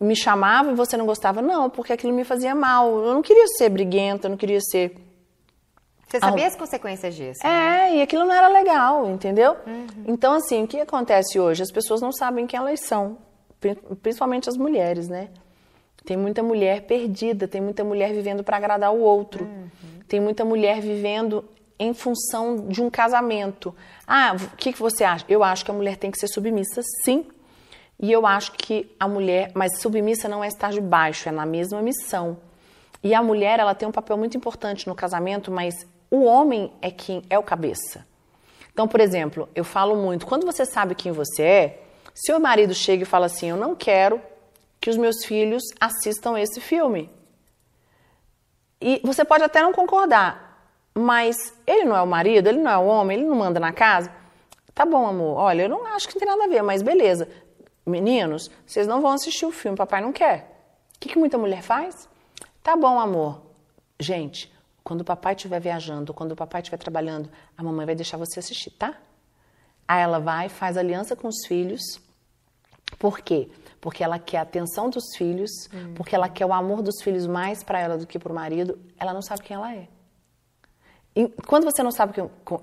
me 0.00 0.16
chamavam 0.16 0.72
e 0.72 0.74
você 0.74 0.96
não 0.96 1.06
gostava? 1.06 1.42
Não, 1.42 1.68
porque 1.68 1.92
aquilo 1.92 2.12
me 2.12 2.24
fazia 2.24 2.54
mal. 2.54 3.04
Eu 3.04 3.14
não 3.14 3.22
queria 3.22 3.46
ser 3.48 3.68
briguenta, 3.68 4.26
eu 4.26 4.30
não 4.30 4.36
queria 4.36 4.60
ser 4.60 4.94
você 6.08 6.20
sabia 6.20 6.44
ah, 6.44 6.48
as 6.48 6.56
consequências 6.56 7.14
disso? 7.16 7.44
É, 7.44 7.48
né? 7.48 7.96
e 7.96 8.02
aquilo 8.02 8.24
não 8.24 8.32
era 8.32 8.46
legal, 8.46 9.10
entendeu? 9.10 9.56
Uhum. 9.66 10.04
Então, 10.06 10.34
assim, 10.34 10.62
o 10.62 10.66
que 10.66 10.78
acontece 10.78 11.38
hoje? 11.38 11.62
As 11.62 11.72
pessoas 11.72 12.00
não 12.00 12.12
sabem 12.12 12.46
quem 12.46 12.58
elas 12.58 12.80
são, 12.80 13.18
principalmente 14.00 14.48
as 14.48 14.56
mulheres, 14.56 15.08
né? 15.08 15.30
Tem 16.04 16.16
muita 16.16 16.44
mulher 16.44 16.82
perdida, 16.82 17.48
tem 17.48 17.60
muita 17.60 17.82
mulher 17.82 18.12
vivendo 18.12 18.44
para 18.44 18.56
agradar 18.56 18.94
o 18.94 19.00
outro, 19.00 19.44
uhum. 19.44 19.68
tem 20.06 20.20
muita 20.20 20.44
mulher 20.44 20.80
vivendo 20.80 21.44
em 21.76 21.92
função 21.92 22.68
de 22.68 22.80
um 22.80 22.88
casamento. 22.88 23.74
Ah, 24.06 24.36
o 24.36 24.56
que, 24.56 24.72
que 24.72 24.78
você 24.78 25.02
acha? 25.02 25.24
Eu 25.28 25.42
acho 25.42 25.64
que 25.64 25.72
a 25.72 25.74
mulher 25.74 25.96
tem 25.96 26.12
que 26.12 26.18
ser 26.18 26.28
submissa, 26.28 26.82
sim. 27.04 27.26
E 27.98 28.12
eu 28.12 28.26
acho 28.26 28.52
que 28.52 28.94
a 29.00 29.08
mulher, 29.08 29.50
mas 29.54 29.80
submissa 29.80 30.28
não 30.28 30.44
é 30.44 30.48
estar 30.48 30.70
de 30.70 30.80
baixo, 30.80 31.28
é 31.28 31.32
na 31.32 31.46
mesma 31.46 31.80
missão. 31.80 32.38
E 33.02 33.14
a 33.14 33.22
mulher, 33.22 33.58
ela 33.58 33.74
tem 33.74 33.88
um 33.88 33.92
papel 33.92 34.16
muito 34.16 34.36
importante 34.36 34.86
no 34.86 34.94
casamento, 34.94 35.50
mas 35.50 35.86
o 36.10 36.24
homem 36.24 36.72
é 36.82 36.90
quem 36.90 37.22
é 37.30 37.38
o 37.38 37.42
cabeça. 37.42 38.06
Então, 38.72 38.86
por 38.86 39.00
exemplo, 39.00 39.48
eu 39.54 39.64
falo 39.64 39.96
muito, 39.96 40.26
quando 40.26 40.44
você 40.44 40.66
sabe 40.66 40.94
quem 40.94 41.10
você 41.10 41.42
é, 41.42 41.82
se 42.14 42.32
o 42.32 42.40
marido 42.40 42.74
chega 42.74 43.02
e 43.02 43.06
fala 43.06 43.26
assim, 43.26 43.48
eu 43.48 43.56
não 43.56 43.74
quero 43.74 44.20
que 44.80 44.90
os 44.90 44.96
meus 44.96 45.24
filhos 45.24 45.62
assistam 45.80 46.38
esse 46.38 46.60
filme. 46.60 47.10
E 48.80 49.00
você 49.02 49.24
pode 49.24 49.42
até 49.42 49.62
não 49.62 49.72
concordar, 49.72 50.68
mas 50.94 51.54
ele 51.66 51.84
não 51.84 51.96
é 51.96 52.02
o 52.02 52.06
marido, 52.06 52.48
ele 52.48 52.58
não 52.58 52.70
é 52.70 52.76
o 52.76 52.86
homem, 52.86 53.18
ele 53.18 53.26
não 53.26 53.36
manda 53.36 53.58
na 53.58 53.72
casa. 53.72 54.12
Tá 54.74 54.84
bom, 54.84 55.06
amor, 55.06 55.38
olha, 55.38 55.62
eu 55.62 55.68
não 55.68 55.86
acho 55.86 56.06
que 56.06 56.18
tem 56.18 56.28
nada 56.28 56.44
a 56.44 56.48
ver, 56.48 56.62
mas 56.62 56.82
beleza. 56.82 57.28
Meninos, 57.86 58.50
vocês 58.66 58.86
não 58.86 59.00
vão 59.00 59.12
assistir 59.12 59.46
o 59.46 59.52
filme, 59.52 59.76
papai 59.76 60.02
não 60.02 60.12
quer. 60.12 60.52
O 60.96 60.98
que, 60.98 61.08
que 61.10 61.18
muita 61.18 61.38
mulher 61.38 61.62
faz? 61.62 62.08
Tá 62.62 62.74
bom, 62.76 62.98
amor. 62.98 63.42
Gente, 64.00 64.52
quando 64.82 65.02
o 65.02 65.04
papai 65.04 65.34
estiver 65.34 65.60
viajando, 65.60 66.12
quando 66.12 66.32
o 66.32 66.36
papai 66.36 66.60
estiver 66.60 66.78
trabalhando, 66.78 67.30
a 67.56 67.62
mamãe 67.62 67.86
vai 67.86 67.94
deixar 67.94 68.16
você 68.16 68.40
assistir, 68.40 68.70
tá? 68.70 68.96
Aí 69.86 70.02
ela 70.02 70.18
vai, 70.18 70.48
faz 70.48 70.76
aliança 70.76 71.14
com 71.14 71.28
os 71.28 71.46
filhos. 71.46 71.80
Por 72.98 73.20
quê? 73.20 73.48
Porque 73.80 74.02
ela 74.02 74.18
quer 74.18 74.38
a 74.38 74.42
atenção 74.42 74.90
dos 74.90 75.04
filhos, 75.16 75.50
hum. 75.72 75.94
porque 75.94 76.14
ela 76.14 76.28
quer 76.28 76.46
o 76.46 76.52
amor 76.52 76.82
dos 76.82 77.02
filhos 77.02 77.26
mais 77.26 77.62
para 77.62 77.78
ela 77.78 77.96
do 77.96 78.06
que 78.06 78.18
para 78.18 78.32
o 78.32 78.34
marido. 78.34 78.78
Ela 78.98 79.14
não 79.14 79.22
sabe 79.22 79.42
quem 79.42 79.54
ela 79.56 79.74
é. 79.74 79.88
E 81.14 81.28
quando 81.46 81.64
você 81.64 81.82
não 81.82 81.90
sabe 81.90 82.14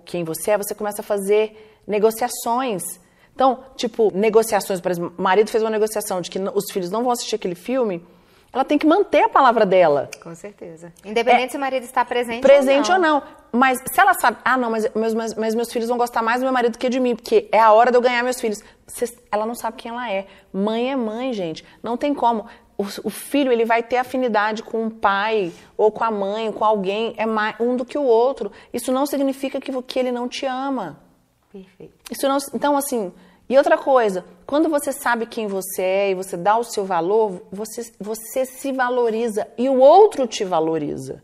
quem 0.06 0.24
você 0.24 0.52
é, 0.52 0.58
você 0.58 0.76
começa 0.76 1.02
a 1.02 1.04
fazer 1.04 1.82
negociações. 1.88 2.84
Então, 3.34 3.64
tipo, 3.76 4.12
negociações, 4.14 4.80
por 4.80 4.92
exemplo, 4.92 5.14
o 5.18 5.22
marido 5.22 5.50
fez 5.50 5.64
uma 5.64 5.70
negociação 5.70 6.22
de 6.22 6.30
que 6.30 6.40
os 6.40 6.72
filhos 6.72 6.92
não 6.92 7.04
vão 7.04 7.12
assistir 7.12 7.36
aquele 7.36 7.56
filme 7.56 8.06
ela 8.54 8.64
tem 8.64 8.78
que 8.78 8.86
manter 8.86 9.24
a 9.24 9.30
palavra 9.30 9.66
dela. 9.66 10.12
Com 10.22 10.36
certeza. 10.36 10.94
Independente 11.04 11.46
é, 11.46 11.50
se 11.50 11.58
o 11.58 11.60
marido 11.60 11.84
está 11.84 12.06
presente, 12.06 12.42
presente 12.42 12.92
ou 12.92 13.00
não. 13.00 13.16
ou 13.16 13.22
não. 13.22 13.28
Mas 13.52 13.80
se 13.92 14.00
ela 14.00 14.14
sabe, 14.14 14.38
ah, 14.46 14.56
não, 14.56 14.70
mas 14.70 14.88
meus, 14.94 15.14
mas, 15.16 15.34
mas 15.34 15.56
meus 15.56 15.74
filhos 15.74 15.90
vão 15.90 15.98
gostar 15.98 16.22
mais 16.22 16.40
do 16.40 16.44
meu 16.44 16.54
marido 16.54 16.78
que 16.78 16.88
de 16.88 17.00
mim, 17.00 17.16
porque 17.16 17.50
é 17.52 17.60
a 17.60 17.72
hora 17.72 17.90
de 17.90 17.98
eu 17.98 18.02
ganhar 18.02 18.22
meus 18.22 18.40
filhos. 18.40 18.64
ela 19.32 19.48
não 19.48 19.56
sabe 19.56 19.78
quem 19.78 19.92
ela 19.92 20.12
é. 20.12 20.28
Mãe 20.54 20.92
é 20.92 20.96
mãe, 20.96 21.34
gente. 21.34 21.66
Não 21.82 21.98
tem 21.98 22.14
como. 22.14 22.46
O, 22.78 22.84
o, 23.04 23.10
filho 23.10 23.52
ele 23.52 23.66
vai 23.66 23.82
ter 23.82 23.98
afinidade 23.98 24.62
com 24.62 24.86
o 24.86 24.92
pai 24.92 25.52
ou 25.76 25.92
com 25.92 26.04
a 26.04 26.12
mãe, 26.12 26.52
com 26.52 26.64
alguém, 26.64 27.14
é 27.18 27.26
mais 27.26 27.56
um 27.60 27.76
do 27.76 27.84
que 27.84 27.98
o 27.98 28.04
outro. 28.04 28.52
Isso 28.72 28.92
não 28.92 29.08
significa 29.08 29.60
que, 29.60 29.82
que 29.82 30.00
ele 30.00 30.12
não 30.12 30.28
te 30.28 30.46
ama. 30.46 31.03
Perfeito. 31.54 31.94
Isso 32.10 32.28
não, 32.28 32.38
então, 32.56 32.76
assim, 32.76 33.14
e 33.48 33.56
outra 33.56 33.78
coisa, 33.78 34.26
quando 34.44 34.68
você 34.70 34.92
sabe 34.92 35.28
quem 35.28 35.46
você 35.46 35.84
é 35.84 36.10
e 36.10 36.16
você 36.16 36.36
dá 36.36 36.58
o 36.58 36.64
seu 36.64 36.84
valor, 36.84 37.44
você, 37.52 37.94
você 38.00 38.44
se 38.44 38.72
valoriza 38.72 39.48
e 39.56 39.70
o 39.70 39.78
outro 39.78 40.26
te 40.26 40.44
valoriza. 40.44 41.24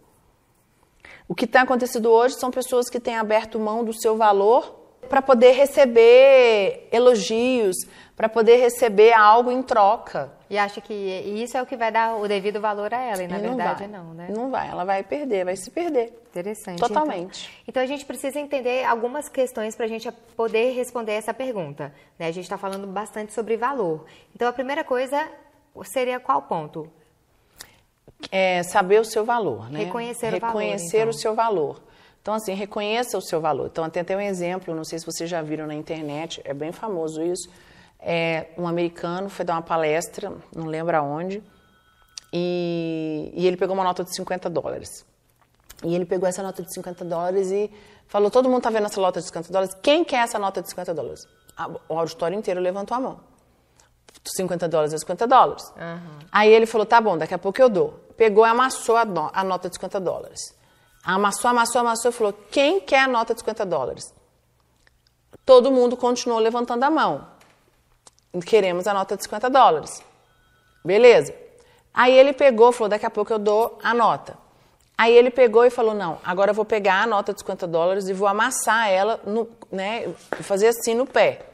O 1.27 1.33
que 1.33 1.47
tem 1.47 1.61
acontecido 1.61 2.11
hoje 2.11 2.35
são 2.35 2.51
pessoas 2.51 2.91
que 2.91 2.99
têm 2.99 3.17
aberto 3.17 3.59
mão 3.59 3.83
do 3.83 3.91
seu 3.91 4.15
valor 4.15 4.75
para 5.09 5.19
poder 5.19 5.53
receber 5.53 6.87
elogios, 6.91 7.75
para 8.15 8.29
poder 8.29 8.57
receber 8.57 9.13
algo 9.13 9.49
em 9.49 9.63
troca. 9.63 10.31
E 10.49 10.57
acha 10.57 10.81
que 10.81 10.93
isso 10.93 11.55
é 11.55 11.61
o 11.61 11.65
que 11.65 11.77
vai 11.77 11.91
dar 11.91 12.15
o 12.15 12.27
devido 12.27 12.59
valor 12.59 12.91
a 12.91 12.99
ela, 12.99 13.21
e 13.21 13.27
na 13.27 13.37
e 13.37 13.41
não 13.41 13.55
verdade 13.55 13.87
vai. 13.87 13.87
não, 13.87 14.13
né? 14.15 14.27
Não 14.35 14.49
vai, 14.49 14.67
ela 14.67 14.83
vai 14.83 15.03
perder, 15.03 15.45
vai 15.45 15.55
se 15.55 15.69
perder. 15.69 16.11
Interessante. 16.29 16.79
Totalmente. 16.79 17.49
Então, 17.61 17.63
então 17.67 17.83
a 17.83 17.85
gente 17.85 18.03
precisa 18.03 18.39
entender 18.39 18.83
algumas 18.83 19.29
questões 19.29 19.75
para 19.75 19.85
a 19.85 19.87
gente 19.87 20.11
poder 20.35 20.71
responder 20.71 21.11
essa 21.13 21.35
pergunta. 21.35 21.93
Né? 22.17 22.27
A 22.27 22.31
gente 22.31 22.45
está 22.45 22.57
falando 22.57 22.87
bastante 22.87 23.31
sobre 23.31 23.57
valor. 23.57 24.05
Então 24.33 24.47
a 24.47 24.53
primeira 24.53 24.83
coisa 24.83 25.29
seria 25.83 26.19
qual 26.19 26.41
ponto? 26.41 26.89
É 28.31 28.63
saber 28.63 28.99
o 28.99 29.05
seu 29.05 29.23
valor, 29.23 29.69
né? 29.69 29.83
Reconhecer, 29.83 30.31
Reconhecer 30.31 30.37
o 30.37 30.39
valor. 30.39 30.59
Reconhecer 30.59 30.97
então. 30.97 31.09
o 31.09 31.13
seu 31.13 31.35
valor. 31.35 31.81
Então, 32.21 32.33
assim, 32.33 32.53
reconheça 32.53 33.17
o 33.17 33.21
seu 33.21 33.39
valor. 33.39 33.67
Então, 33.71 33.83
até 33.83 34.03
tem 34.03 34.17
um 34.17 34.21
exemplo, 34.21 34.75
não 34.75 34.83
sei 34.83 34.99
se 34.99 35.05
vocês 35.05 35.29
já 35.29 35.41
viram 35.41 35.65
na 35.65 35.73
internet, 35.73 36.41
é 36.43 36.53
bem 36.53 36.71
famoso 36.71 37.23
isso 37.23 37.49
é, 37.99 38.47
um 38.57 38.67
americano 38.67 39.29
foi 39.29 39.43
dar 39.43 39.53
uma 39.53 39.61
palestra, 39.61 40.31
não 40.55 40.65
lembro 40.65 40.95
aonde, 40.95 41.43
e, 42.31 43.31
e 43.35 43.47
ele 43.47 43.57
pegou 43.57 43.75
uma 43.75 43.83
nota 43.83 44.03
de 44.03 44.15
50 44.15 44.49
dólares. 44.49 45.05
E 45.83 45.95
ele 45.95 46.05
pegou 46.05 46.27
essa 46.27 46.43
nota 46.43 46.61
de 46.61 46.73
50 46.73 47.05
dólares 47.05 47.51
e 47.51 47.71
falou: 48.07 48.29
todo 48.29 48.47
mundo 48.47 48.59
está 48.59 48.69
vendo 48.69 48.85
essa 48.85 48.99
nota 48.99 49.19
de 49.19 49.25
50 49.27 49.51
dólares, 49.51 49.75
quem 49.81 50.03
quer 50.03 50.23
essa 50.23 50.37
nota 50.37 50.61
de 50.61 50.69
50 50.69 50.93
dólares? 50.93 51.21
o 51.89 51.99
auditório 51.99 52.37
inteiro 52.37 52.61
levantou 52.61 52.95
a 52.95 52.99
mão. 53.01 53.19
50 54.35 54.67
dólares 54.67 54.93
é 54.93 54.97
50 54.97 55.27
dólares. 55.27 55.73
Uhum. 55.75 56.19
Aí 56.31 56.49
ele 56.51 56.65
falou, 56.65 56.85
tá 56.85 57.01
bom, 57.01 57.17
daqui 57.17 57.33
a 57.33 57.37
pouco 57.37 57.61
eu 57.61 57.69
dou. 57.69 57.99
Pegou 58.15 58.45
e 58.45 58.49
amassou 58.49 58.95
a, 58.95 59.05
no, 59.05 59.29
a 59.33 59.43
nota 59.43 59.69
de 59.69 59.75
50 59.75 59.99
dólares. 59.99 60.55
Amassou, 61.03 61.49
amassou, 61.49 61.81
amassou 61.81 62.11
e 62.11 62.13
falou, 62.13 62.33
quem 62.51 62.79
quer 62.79 63.01
a 63.01 63.07
nota 63.07 63.33
de 63.33 63.41
50 63.41 63.65
dólares? 63.65 64.13
Todo 65.45 65.71
mundo 65.71 65.97
continuou 65.97 66.39
levantando 66.39 66.83
a 66.83 66.89
mão. 66.89 67.27
Queremos 68.45 68.87
a 68.87 68.93
nota 68.93 69.17
de 69.17 69.23
50 69.23 69.49
dólares. 69.49 70.03
Beleza. 70.83 71.33
Aí 71.93 72.13
ele 72.13 72.33
pegou 72.33 72.71
falou, 72.71 72.89
daqui 72.89 73.05
a 73.05 73.09
pouco 73.09 73.33
eu 73.33 73.39
dou 73.39 73.79
a 73.83 73.93
nota. 73.93 74.37
Aí 74.97 75.13
ele 75.13 75.31
pegou 75.31 75.65
e 75.65 75.69
falou, 75.69 75.93
não, 75.93 76.19
agora 76.23 76.51
eu 76.51 76.55
vou 76.55 76.65
pegar 76.65 77.03
a 77.03 77.07
nota 77.07 77.33
de 77.33 77.39
50 77.39 77.65
dólares 77.65 78.09
e 78.09 78.13
vou 78.13 78.27
amassar 78.27 78.89
ela, 78.89 79.19
no, 79.25 79.49
né, 79.71 80.13
fazer 80.41 80.67
assim 80.67 80.93
no 80.93 81.05
pé. 81.05 81.45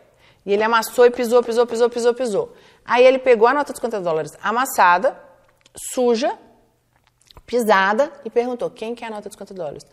E 0.45 0.51
ele 0.51 0.63
amassou 0.63 1.05
e 1.05 1.11
pisou, 1.11 1.43
pisou, 1.43 1.65
pisou, 1.65 1.89
pisou, 1.89 2.13
pisou. 2.13 2.53
Aí 2.83 3.05
ele 3.05 3.19
pegou 3.19 3.47
a 3.47 3.53
nota 3.53 3.71
de 3.71 3.77
50 3.79 4.01
dólares 4.01 4.31
amassada, 4.41 5.19
suja, 5.93 6.37
pisada 7.45 8.11
e 8.23 8.29
perguntou: 8.29 8.69
quem 8.69 8.93
quer 8.93 9.07
a 9.07 9.09
nota 9.09 9.29
de 9.29 9.33
50 9.33 9.53
dólares? 9.53 9.83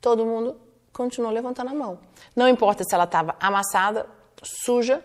Todo 0.00 0.24
mundo 0.24 0.56
continuou 0.92 1.32
levantando 1.32 1.70
a 1.70 1.74
mão. 1.74 1.98
Não 2.34 2.48
importa 2.48 2.84
se 2.84 2.94
ela 2.94 3.04
estava 3.04 3.36
amassada, 3.38 4.06
suja, 4.42 5.04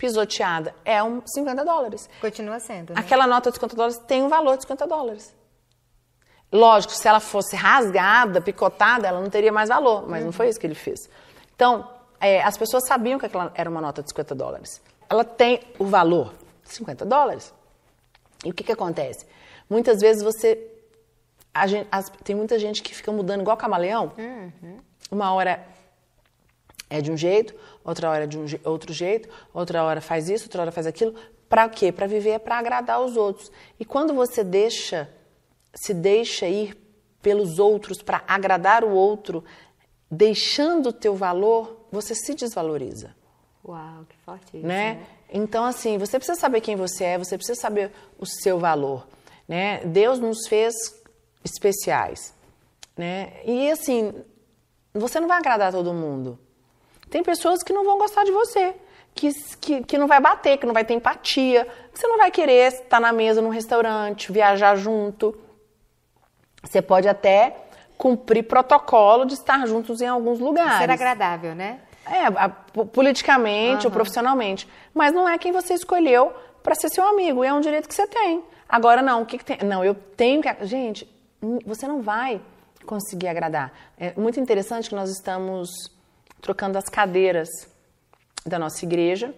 pisoteada, 0.00 0.74
é 0.82 1.02
um 1.02 1.20
50 1.26 1.62
dólares. 1.62 2.08
Continua 2.22 2.58
sendo. 2.58 2.94
Né? 2.94 2.96
Aquela 2.98 3.26
nota 3.26 3.50
de 3.50 3.56
50 3.56 3.76
dólares 3.76 3.98
tem 4.08 4.22
um 4.22 4.30
valor 4.30 4.56
de 4.56 4.62
50 4.62 4.86
dólares. 4.86 5.36
Lógico, 6.50 6.94
se 6.94 7.06
ela 7.06 7.20
fosse 7.20 7.54
rasgada, 7.54 8.40
picotada, 8.40 9.06
ela 9.06 9.20
não 9.20 9.28
teria 9.28 9.52
mais 9.52 9.68
valor, 9.68 10.08
mas 10.08 10.20
uhum. 10.20 10.26
não 10.26 10.32
foi 10.32 10.48
isso 10.48 10.58
que 10.58 10.66
ele 10.66 10.74
fez. 10.74 10.98
Então, 11.54 11.86
é, 12.18 12.42
as 12.42 12.56
pessoas 12.56 12.86
sabiam 12.86 13.18
que 13.18 13.26
aquela 13.26 13.52
era 13.54 13.68
uma 13.68 13.82
nota 13.82 14.02
de 14.02 14.08
50 14.08 14.34
dólares. 14.34 14.80
Ela 15.06 15.22
tem 15.22 15.60
o 15.78 15.84
valor 15.84 16.32
50 16.64 17.04
dólares. 17.04 17.52
E 18.42 18.50
o 18.50 18.54
que, 18.54 18.64
que 18.64 18.72
acontece? 18.72 19.26
Muitas 19.68 20.00
vezes 20.00 20.22
você. 20.22 20.66
Gente, 21.66 21.88
as, 21.92 22.08
tem 22.24 22.34
muita 22.34 22.58
gente 22.58 22.82
que 22.82 22.94
fica 22.94 23.12
mudando 23.12 23.42
igual 23.42 23.56
camaleão. 23.56 24.12
Uhum. 24.16 24.78
Uma 25.10 25.34
hora 25.34 25.62
é 26.88 27.00
de 27.00 27.12
um 27.12 27.16
jeito, 27.16 27.54
outra 27.84 28.10
hora 28.10 28.24
é 28.24 28.26
de 28.26 28.38
um 28.38 28.44
outro 28.64 28.92
jeito, 28.92 29.28
outra 29.52 29.82
hora 29.84 30.00
faz 30.00 30.28
isso, 30.28 30.44
outra 30.44 30.62
hora 30.62 30.72
faz 30.72 30.86
aquilo. 30.86 31.14
Para 31.48 31.68
quê? 31.68 31.90
Para 31.90 32.06
viver, 32.06 32.38
para 32.40 32.58
agradar 32.58 33.00
os 33.00 33.16
outros. 33.16 33.50
E 33.78 33.84
quando 33.84 34.14
você 34.14 34.44
deixa, 34.44 35.08
se 35.74 35.92
deixa 35.92 36.46
ir 36.46 36.76
pelos 37.20 37.58
outros 37.58 38.02
para 38.02 38.22
agradar 38.26 38.84
o 38.84 38.90
outro, 38.90 39.44
deixando 40.10 40.88
o 40.88 40.92
teu 40.92 41.14
valor, 41.14 41.86
você 41.90 42.14
se 42.14 42.34
desvaloriza. 42.34 43.14
Uau, 43.64 44.04
que 44.08 44.16
forte 44.24 44.56
isso, 44.56 44.66
né? 44.66 44.94
né? 44.94 45.06
Então, 45.32 45.64
assim, 45.64 45.98
você 45.98 46.18
precisa 46.18 46.38
saber 46.38 46.60
quem 46.60 46.76
você 46.76 47.04
é, 47.04 47.18
você 47.18 47.36
precisa 47.36 47.60
saber 47.60 47.92
o 48.18 48.26
seu 48.26 48.58
valor, 48.58 49.06
né? 49.46 49.84
Deus 49.84 50.18
nos 50.18 50.48
fez 50.48 50.74
especiais, 51.44 52.34
né? 52.96 53.32
E, 53.44 53.70
assim, 53.70 54.14
você 54.94 55.20
não 55.20 55.28
vai 55.28 55.38
agradar 55.38 55.72
todo 55.72 55.92
mundo. 55.92 56.38
Tem 57.10 57.22
pessoas 57.22 57.62
que 57.62 57.72
não 57.72 57.84
vão 57.84 57.98
gostar 57.98 58.24
de 58.24 58.30
você, 58.30 58.74
que, 59.14 59.32
que, 59.60 59.82
que 59.82 59.98
não 59.98 60.06
vai 60.06 60.20
bater, 60.20 60.56
que 60.58 60.66
não 60.66 60.72
vai 60.72 60.84
ter 60.84 60.94
empatia, 60.94 61.66
que 61.92 61.98
você 61.98 62.06
não 62.06 62.16
vai 62.16 62.30
querer 62.30 62.68
estar 62.68 63.00
na 63.00 63.12
mesa 63.12 63.42
num 63.42 63.48
restaurante, 63.50 64.30
viajar 64.30 64.76
junto. 64.76 65.38
Você 66.62 66.80
pode 66.80 67.08
até 67.08 67.56
cumprir 67.98 68.44
protocolo 68.44 69.24
de 69.24 69.34
estar 69.34 69.66
juntos 69.66 70.00
em 70.00 70.06
alguns 70.06 70.38
lugares. 70.38 70.78
Ser 70.78 70.90
agradável, 70.90 71.54
né? 71.54 71.80
É, 72.06 72.26
a, 72.26 72.48
politicamente 72.48 73.86
uhum. 73.86 73.90
ou 73.90 73.90
profissionalmente. 73.90 74.68
Mas 74.94 75.12
não 75.12 75.28
é 75.28 75.36
quem 75.36 75.52
você 75.52 75.74
escolheu 75.74 76.32
para 76.62 76.74
ser 76.74 76.88
seu 76.88 77.04
amigo. 77.04 77.44
E 77.44 77.48
é 77.48 77.52
um 77.52 77.60
direito 77.60 77.88
que 77.88 77.94
você 77.94 78.06
tem. 78.06 78.42
Agora, 78.68 79.02
não, 79.02 79.22
o 79.22 79.26
que, 79.26 79.36
que 79.36 79.44
tem? 79.44 79.58
Não, 79.68 79.84
eu 79.84 79.94
tenho 79.94 80.40
que. 80.40 80.48
Gente, 80.64 81.06
você 81.66 81.86
não 81.86 82.00
vai 82.00 82.40
conseguir 82.86 83.28
agradar. 83.28 83.72
É 83.98 84.14
muito 84.16 84.40
interessante 84.40 84.88
que 84.88 84.94
nós 84.94 85.10
estamos 85.10 85.68
trocando 86.40 86.78
as 86.78 86.88
cadeiras 86.88 87.48
da 88.44 88.58
nossa 88.58 88.84
igreja. 88.84 89.34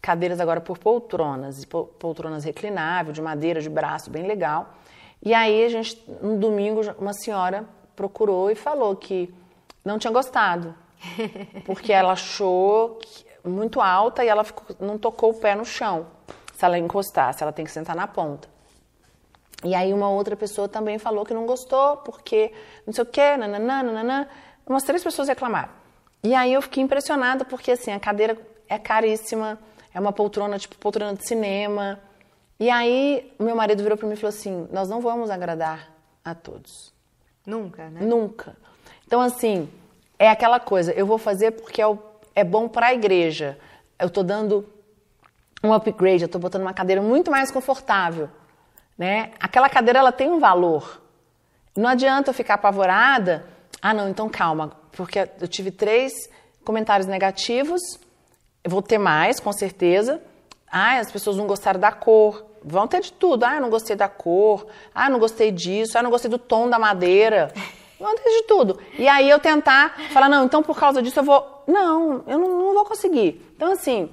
Cadeiras 0.00 0.40
agora 0.40 0.60
por 0.60 0.78
poltronas, 0.78 1.64
poltronas 1.64 2.44
reclináveis, 2.44 3.14
de 3.14 3.22
madeira, 3.22 3.60
de 3.60 3.70
braço, 3.70 4.10
bem 4.10 4.26
legal. 4.26 4.74
E 5.22 5.32
aí, 5.32 5.64
a 5.64 5.68
gente, 5.68 6.04
no 6.20 6.36
domingo, 6.36 6.82
uma 6.98 7.14
senhora 7.14 7.64
procurou 7.96 8.50
e 8.50 8.54
falou 8.54 8.94
que 8.96 9.34
não 9.84 9.98
tinha 9.98 10.12
gostado, 10.12 10.74
porque 11.64 11.92
ela 11.92 12.12
achou 12.12 12.98
muito 13.42 13.80
alta 13.80 14.24
e 14.24 14.28
ela 14.28 14.44
ficou, 14.44 14.76
não 14.78 14.98
tocou 14.98 15.30
o 15.30 15.34
pé 15.34 15.54
no 15.54 15.64
chão. 15.64 16.06
Se 16.54 16.64
ela 16.64 16.78
encostasse, 16.78 17.42
ela 17.42 17.52
tem 17.52 17.64
que 17.64 17.70
sentar 17.70 17.96
na 17.96 18.06
ponta. 18.06 18.48
E 19.64 19.74
aí 19.74 19.94
uma 19.94 20.10
outra 20.10 20.36
pessoa 20.36 20.68
também 20.68 20.98
falou 20.98 21.24
que 21.24 21.32
não 21.32 21.46
gostou, 21.46 21.96
porque 21.98 22.52
não 22.86 22.92
sei 22.92 23.02
o 23.02 23.06
quê, 23.06 23.36
nananã, 23.36 23.82
nananã. 23.82 24.28
Umas 24.66 24.82
três 24.82 25.02
pessoas 25.02 25.28
reclamaram. 25.28 25.83
E 26.24 26.34
aí 26.34 26.54
eu 26.54 26.62
fiquei 26.62 26.82
impressionada, 26.82 27.44
porque 27.44 27.72
assim, 27.72 27.92
a 27.92 28.00
cadeira 28.00 28.36
é 28.66 28.78
caríssima, 28.78 29.58
é 29.92 30.00
uma 30.00 30.10
poltrona, 30.10 30.58
tipo 30.58 30.74
poltrona 30.76 31.14
de 31.14 31.28
cinema. 31.28 32.00
E 32.58 32.70
aí 32.70 33.30
meu 33.38 33.54
marido 33.54 33.82
virou 33.82 33.98
para 33.98 34.08
mim 34.08 34.14
e 34.14 34.16
falou 34.16 34.30
assim, 34.30 34.66
nós 34.72 34.88
não 34.88 35.02
vamos 35.02 35.28
agradar 35.28 35.90
a 36.24 36.34
todos. 36.34 36.94
Nunca, 37.44 37.90
né? 37.90 38.00
Nunca. 38.00 38.56
Então, 39.06 39.20
assim, 39.20 39.68
é 40.18 40.30
aquela 40.30 40.58
coisa, 40.58 40.92
eu 40.92 41.04
vou 41.04 41.18
fazer 41.18 41.50
porque 41.50 41.82
é, 41.82 41.86
o, 41.86 41.98
é 42.34 42.42
bom 42.42 42.68
para 42.68 42.86
a 42.86 42.94
igreja. 42.94 43.58
Eu 43.98 44.06
estou 44.06 44.24
dando 44.24 44.66
um 45.62 45.74
upgrade, 45.74 46.22
eu 46.22 46.26
estou 46.26 46.40
botando 46.40 46.62
uma 46.62 46.72
cadeira 46.72 47.02
muito 47.02 47.30
mais 47.30 47.50
confortável. 47.50 48.30
Né? 48.96 49.32
Aquela 49.38 49.68
cadeira 49.68 49.98
ela 49.98 50.12
tem 50.12 50.30
um 50.30 50.38
valor. 50.38 51.02
Não 51.76 51.90
adianta 51.90 52.30
eu 52.30 52.34
ficar 52.34 52.54
apavorada. 52.54 53.44
Ah, 53.82 53.92
não, 53.92 54.08
então 54.08 54.28
calma, 54.30 54.72
porque 54.96 55.28
eu 55.40 55.48
tive 55.48 55.70
três 55.70 56.12
comentários 56.64 57.06
negativos, 57.06 57.80
eu 58.62 58.70
vou 58.70 58.82
ter 58.82 58.98
mais, 58.98 59.38
com 59.38 59.52
certeza. 59.52 60.20
Ah, 60.70 60.98
as 60.98 61.12
pessoas 61.12 61.36
não 61.36 61.46
gostaram 61.46 61.78
da 61.78 61.92
cor. 61.92 62.44
Vão 62.64 62.88
ter 62.88 63.00
de 63.00 63.12
tudo. 63.12 63.44
Ah, 63.44 63.56
eu 63.56 63.60
não 63.60 63.70
gostei 63.70 63.94
da 63.94 64.08
cor. 64.08 64.66
Ah, 64.94 65.06
eu 65.06 65.12
não 65.12 65.18
gostei 65.18 65.52
disso. 65.52 65.96
Ah, 65.96 66.00
eu 66.00 66.04
não 66.04 66.10
gostei 66.10 66.30
do 66.30 66.38
tom 66.38 66.68
da 66.68 66.78
madeira. 66.78 67.52
Vão 68.00 68.14
ter 68.16 68.28
de 68.28 68.42
tudo. 68.42 68.78
E 68.98 69.06
aí 69.06 69.30
eu 69.30 69.38
tentar 69.38 69.96
falar, 70.12 70.28
não, 70.28 70.44
então 70.44 70.62
por 70.62 70.76
causa 70.76 71.00
disso 71.00 71.20
eu 71.20 71.24
vou. 71.24 71.62
Não, 71.66 72.24
eu 72.26 72.38
não, 72.38 72.58
não 72.58 72.74
vou 72.74 72.84
conseguir. 72.84 73.40
Então, 73.54 73.72
assim, 73.72 74.10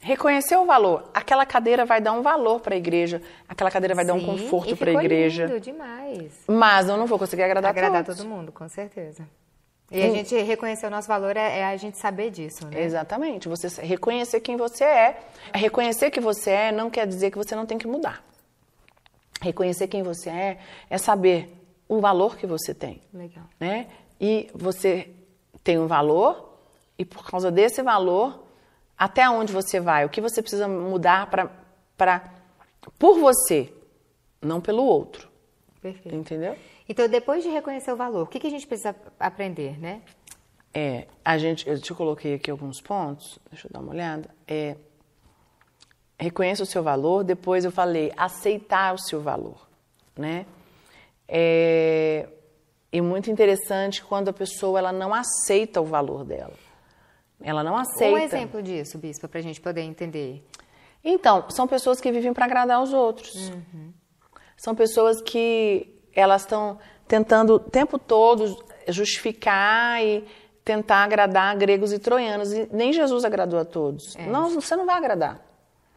reconhecer 0.00 0.56
o 0.56 0.66
valor. 0.66 1.04
Aquela 1.14 1.46
cadeira 1.46 1.84
vai 1.84 2.00
dar 2.00 2.12
um 2.12 2.22
valor 2.22 2.60
para 2.60 2.74
a 2.74 2.76
igreja. 2.76 3.22
Aquela 3.48 3.70
cadeira 3.70 3.94
vai 3.94 4.04
Sim, 4.04 4.08
dar 4.08 4.14
um 4.14 4.24
conforto 4.26 4.76
para 4.76 4.90
a 4.90 4.94
igreja. 4.94 5.46
Lindo 5.46 5.60
demais. 5.60 6.32
Mas 6.48 6.88
eu 6.88 6.96
não 6.96 7.06
vou 7.06 7.18
conseguir 7.18 7.44
agradar, 7.44 7.70
agradar 7.70 8.04
todos. 8.04 8.20
todo 8.20 8.28
mundo, 8.28 8.50
com 8.50 8.68
certeza. 8.68 9.26
E 9.90 10.02
a 10.02 10.10
gente 10.10 10.40
reconhecer 10.42 10.86
o 10.86 10.90
nosso 10.90 11.08
valor 11.08 11.36
é, 11.36 11.58
é, 11.58 11.64
a 11.64 11.76
gente 11.76 11.98
saber 11.98 12.30
disso, 12.30 12.64
né? 12.68 12.82
Exatamente. 12.82 13.48
Você 13.48 13.68
reconhecer 13.82 14.40
quem 14.40 14.56
você 14.56 14.84
é. 14.84 15.18
Reconhecer 15.52 16.10
que 16.12 16.20
você 16.20 16.50
é 16.50 16.72
não 16.72 16.88
quer 16.88 17.06
dizer 17.08 17.30
que 17.32 17.36
você 17.36 17.56
não 17.56 17.66
tem 17.66 17.76
que 17.76 17.88
mudar. 17.88 18.24
Reconhecer 19.42 19.88
quem 19.88 20.02
você 20.02 20.30
é 20.30 20.58
é 20.88 20.96
saber 20.96 21.52
o 21.88 21.98
valor 21.98 22.36
que 22.36 22.46
você 22.46 22.72
tem. 22.72 23.02
Legal. 23.12 23.44
Né? 23.58 23.88
E 24.20 24.48
você 24.54 25.10
tem 25.64 25.76
um 25.76 25.88
valor 25.88 26.50
e 26.96 27.04
por 27.04 27.28
causa 27.28 27.50
desse 27.50 27.82
valor, 27.82 28.44
até 28.96 29.28
onde 29.28 29.52
você 29.52 29.80
vai, 29.80 30.04
o 30.04 30.08
que 30.08 30.20
você 30.20 30.40
precisa 30.40 30.68
mudar 30.68 31.28
para 31.30 32.30
por 32.98 33.18
você, 33.18 33.72
não 34.40 34.60
pelo 34.60 34.84
outro. 34.84 35.28
Perfeito. 35.80 36.14
Entendeu? 36.14 36.56
Então, 36.90 37.06
depois 37.06 37.44
de 37.44 37.48
reconhecer 37.48 37.92
o 37.92 37.96
valor, 37.96 38.24
o 38.24 38.26
que, 38.26 38.40
que 38.40 38.48
a 38.48 38.50
gente 38.50 38.66
precisa 38.66 38.96
aprender, 39.20 39.78
né? 39.78 40.02
É, 40.74 41.06
a 41.24 41.38
gente, 41.38 41.68
eu 41.68 41.80
te 41.80 41.94
coloquei 41.94 42.34
aqui 42.34 42.50
alguns 42.50 42.80
pontos, 42.80 43.38
deixa 43.48 43.68
eu 43.68 43.70
dar 43.72 43.78
uma 43.78 43.92
olhada. 43.92 44.28
É, 44.44 44.74
reconheça 46.18 46.64
o 46.64 46.66
seu 46.66 46.82
valor, 46.82 47.22
depois 47.22 47.64
eu 47.64 47.70
falei 47.70 48.12
aceitar 48.16 48.92
o 48.92 48.98
seu 48.98 49.20
valor, 49.20 49.68
né? 50.18 50.46
É, 51.28 52.28
e 52.92 53.00
muito 53.00 53.30
interessante 53.30 54.02
quando 54.02 54.30
a 54.30 54.32
pessoa 54.32 54.80
ela 54.80 54.90
não 54.90 55.14
aceita 55.14 55.80
o 55.80 55.84
valor 55.84 56.24
dela. 56.24 56.58
Ela 57.40 57.62
não 57.62 57.76
aceita. 57.76 58.16
Um 58.16 58.18
exemplo 58.18 58.60
disso, 58.60 58.98
Bispa, 58.98 59.28
para 59.28 59.38
a 59.38 59.42
gente 59.44 59.60
poder 59.60 59.82
entender. 59.82 60.44
Então, 61.04 61.48
são 61.50 61.68
pessoas 61.68 62.00
que 62.00 62.10
vivem 62.10 62.32
para 62.32 62.46
agradar 62.46 62.82
os 62.82 62.92
outros. 62.92 63.32
Uhum. 63.48 63.92
São 64.56 64.74
pessoas 64.74 65.22
que 65.22 65.99
elas 66.14 66.42
estão 66.42 66.78
tentando 67.06 67.54
o 67.54 67.58
tempo 67.58 67.98
todo 67.98 68.64
justificar 68.88 70.02
e 70.02 70.24
tentar 70.64 71.04
agradar 71.04 71.56
gregos 71.56 71.92
e 71.92 71.98
troianos. 71.98 72.52
E 72.52 72.68
nem 72.72 72.92
Jesus 72.92 73.24
agradou 73.24 73.58
a 73.58 73.64
todos. 73.64 74.16
É. 74.16 74.26
Não, 74.26 74.50
você 74.50 74.76
não 74.76 74.86
vai 74.86 74.96
agradar. 74.96 75.40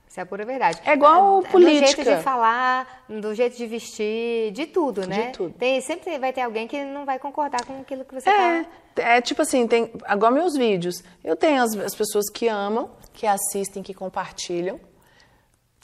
Isso 0.07 0.19
é 0.19 0.23
a 0.23 0.25
pura 0.25 0.45
verdade. 0.45 0.79
É 0.85 0.93
igual 0.93 1.41
é, 1.43 1.49
política. 1.49 2.03
Do 2.03 2.05
jeito 2.05 2.17
de 2.17 2.23
falar, 2.23 3.03
do 3.09 3.33
jeito 3.33 3.57
de 3.57 3.65
vestir, 3.65 4.51
de 4.51 4.67
tudo, 4.67 5.07
né? 5.07 5.27
De 5.27 5.31
tudo. 5.33 5.53
Tem, 5.53 5.81
sempre 5.81 6.19
vai 6.19 6.31
ter 6.31 6.41
alguém 6.41 6.67
que 6.67 6.83
não 6.83 7.03
vai 7.03 7.17
concordar 7.17 7.65
com 7.65 7.81
aquilo 7.81 8.05
que 8.05 8.13
você 8.13 8.29
é, 8.29 8.33
fala. 8.33 8.65
É 8.95 9.21
tipo 9.21 9.41
assim, 9.41 9.67
tem 9.67 9.91
igual 10.07 10.31
meus 10.31 10.55
vídeos. 10.55 11.03
Eu 11.23 11.35
tenho 11.35 11.63
as, 11.63 11.75
as 11.77 11.95
pessoas 11.95 12.29
que 12.29 12.47
amam 12.47 12.91
que 13.13 13.27
assistem, 13.27 13.83
que 13.83 13.93
compartilham, 13.93 14.79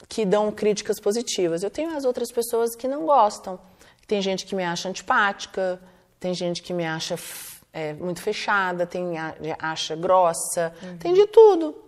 que 0.08 0.26
dão 0.26 0.50
críticas 0.50 1.00
positivas. 1.00 1.62
Eu 1.62 1.70
tenho 1.70 1.96
as 1.96 2.04
outras 2.04 2.30
pessoas 2.30 2.74
que 2.74 2.88
não 2.88 3.06
gostam. 3.06 3.58
Tem 4.10 4.20
gente 4.20 4.44
que 4.44 4.56
me 4.56 4.64
acha 4.64 4.88
antipática, 4.88 5.80
tem 6.18 6.34
gente 6.34 6.62
que 6.62 6.72
me 6.72 6.84
acha 6.84 7.14
é, 7.72 7.92
muito 7.92 8.20
fechada, 8.20 8.84
tem 8.84 9.14
acha 9.56 9.94
grossa, 9.94 10.74
uhum. 10.82 10.98
tem 10.98 11.14
de 11.14 11.28
tudo. 11.28 11.80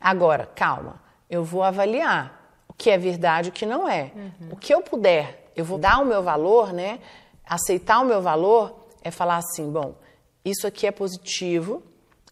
Agora, 0.00 0.44
calma, 0.56 1.00
eu 1.30 1.44
vou 1.44 1.62
avaliar 1.62 2.52
o 2.66 2.72
que 2.72 2.90
é 2.90 2.98
verdade 2.98 3.46
e 3.46 3.50
o 3.50 3.52
que 3.52 3.64
não 3.64 3.88
é. 3.88 4.10
Uhum. 4.12 4.48
O 4.50 4.56
que 4.56 4.74
eu 4.74 4.82
puder, 4.82 5.52
eu 5.54 5.64
vou 5.64 5.78
dar 5.78 6.00
o 6.00 6.04
meu 6.04 6.20
valor, 6.20 6.72
né? 6.72 6.98
Aceitar 7.46 8.00
o 8.00 8.04
meu 8.04 8.20
valor 8.20 8.88
é 9.00 9.12
falar 9.12 9.36
assim, 9.36 9.70
bom, 9.70 9.94
isso 10.44 10.66
aqui 10.66 10.84
é 10.84 10.90
positivo, 10.90 11.80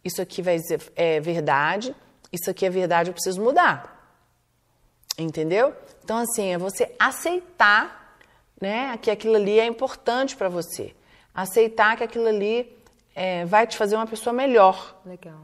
isso 0.04 0.20
aqui 0.20 0.42
vai 0.42 0.58
dizer, 0.58 0.82
é 0.96 1.20
verdade, 1.20 1.94
isso 2.32 2.50
aqui 2.50 2.66
é 2.66 2.70
verdade, 2.70 3.10
eu 3.10 3.14
preciso 3.14 3.40
mudar. 3.40 4.12
Entendeu? 5.16 5.72
Então, 6.02 6.16
assim, 6.18 6.52
é 6.52 6.58
você 6.58 6.92
aceitar 6.98 8.05
né, 8.60 8.96
que 8.98 9.10
aquilo 9.10 9.36
ali 9.36 9.58
é 9.58 9.66
importante 9.66 10.36
para 10.36 10.48
você. 10.48 10.94
Aceitar 11.34 11.96
que 11.96 12.04
aquilo 12.04 12.26
ali 12.26 12.76
é, 13.14 13.44
vai 13.44 13.66
te 13.66 13.76
fazer 13.76 13.96
uma 13.96 14.06
pessoa 14.06 14.32
melhor. 14.32 14.98
Legal. 15.04 15.40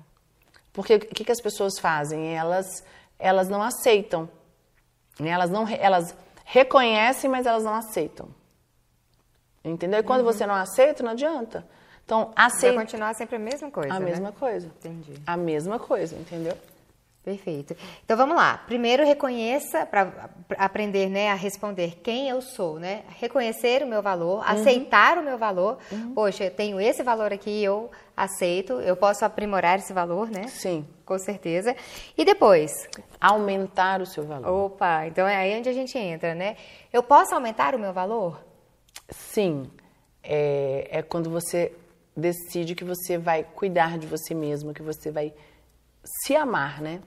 Porque 0.73 0.95
o 0.95 1.01
que, 1.01 1.25
que 1.25 1.33
as 1.33 1.41
pessoas 1.41 1.79
fazem? 1.79 2.35
Elas, 2.35 2.85
elas 3.19 3.49
não 3.49 3.63
aceitam. 3.63 4.29
Né? 5.21 5.31
Elas, 5.31 5.51
não, 5.51 5.69
elas 5.69 6.15
reconhecem, 6.45 7.31
mas 7.31 7.47
elas 7.47 7.65
não 7.65 7.75
aceitam. 7.75 8.29
Entendeu? 9.65 10.01
E 10.01 10.03
quando 10.03 10.21
uhum. 10.21 10.27
você 10.27 10.47
não 10.47 10.55
aceita, 10.55 11.03
não 11.03 11.11
adianta. 11.13 11.67
Então, 12.05 12.33
aceita. 12.35 12.75
Vai 12.75 12.85
continuar 12.85 13.15
sempre 13.15 13.37
a 13.37 13.39
mesma 13.39 13.71
coisa. 13.71 13.95
A 13.95 14.01
né? 14.01 14.07
mesma 14.07 14.33
coisa. 14.33 14.67
Entendi. 14.67 15.15
A 15.27 15.37
mesma 15.37 15.79
coisa, 15.79 16.17
entendeu? 16.17 16.57
Perfeito. 17.25 17.77
Então 18.05 18.17
vamos 18.17 18.35
lá. 18.35 18.59
Primeiro 18.67 19.05
reconheça 19.05 19.87
para 19.87 20.29
aprender, 20.59 21.09
né, 21.09 21.31
a 21.31 21.35
responder 21.35 22.01
quem 22.03 22.29
eu 22.29 22.43
sou, 22.43 22.81
né? 22.81 23.05
Reconhecer 23.21 23.85
o 23.85 23.87
meu 23.87 24.03
valor, 24.03 24.39
uhum. 24.39 24.43
aceitar 24.43 25.19
o 25.19 25.23
meu 25.23 25.39
valor. 25.39 25.79
Uhum. 25.93 26.15
Poxa, 26.15 26.45
eu 26.45 26.51
tenho 26.51 26.81
esse 26.81 27.01
valor 27.05 27.33
aqui, 27.33 27.63
eu 27.63 27.93
aceito, 28.17 28.73
eu 28.81 28.97
posso 28.97 29.25
aprimorar 29.25 29.79
esse 29.79 29.93
valor, 29.93 30.29
né? 30.29 30.49
Sim. 30.49 30.85
Com 31.07 31.17
certeza. 31.17 31.77
E 32.19 32.25
depois? 32.25 32.73
Aumentar 33.21 34.01
o 34.01 34.07
seu 34.07 34.25
valor. 34.25 34.67
Opa, 34.67 35.07
então 35.07 35.27
é 35.27 35.37
aí 35.37 35.57
onde 35.57 35.69
a 35.69 35.73
gente 35.73 35.97
entra, 35.97 36.35
né? 36.35 36.57
Eu 36.93 37.05
posso 37.05 37.33
aumentar 37.35 37.73
o 37.77 37.79
meu 37.79 37.93
valor? 37.93 38.43
Sim. 39.11 39.71
É, 40.25 40.89
é 40.91 41.03
quando 41.03 41.31
você 41.31 41.73
decide 42.17 42.75
que 42.75 42.85
você 42.85 43.17
vai 43.17 43.45
cuidar 43.45 43.97
de 43.97 44.09
você 44.09 44.35
mesmo, 44.35 44.75
que 44.75 44.83
você 44.83 45.11
vai 45.11 45.33
se 46.05 46.35
amar, 46.35 46.81
né? 46.81 47.01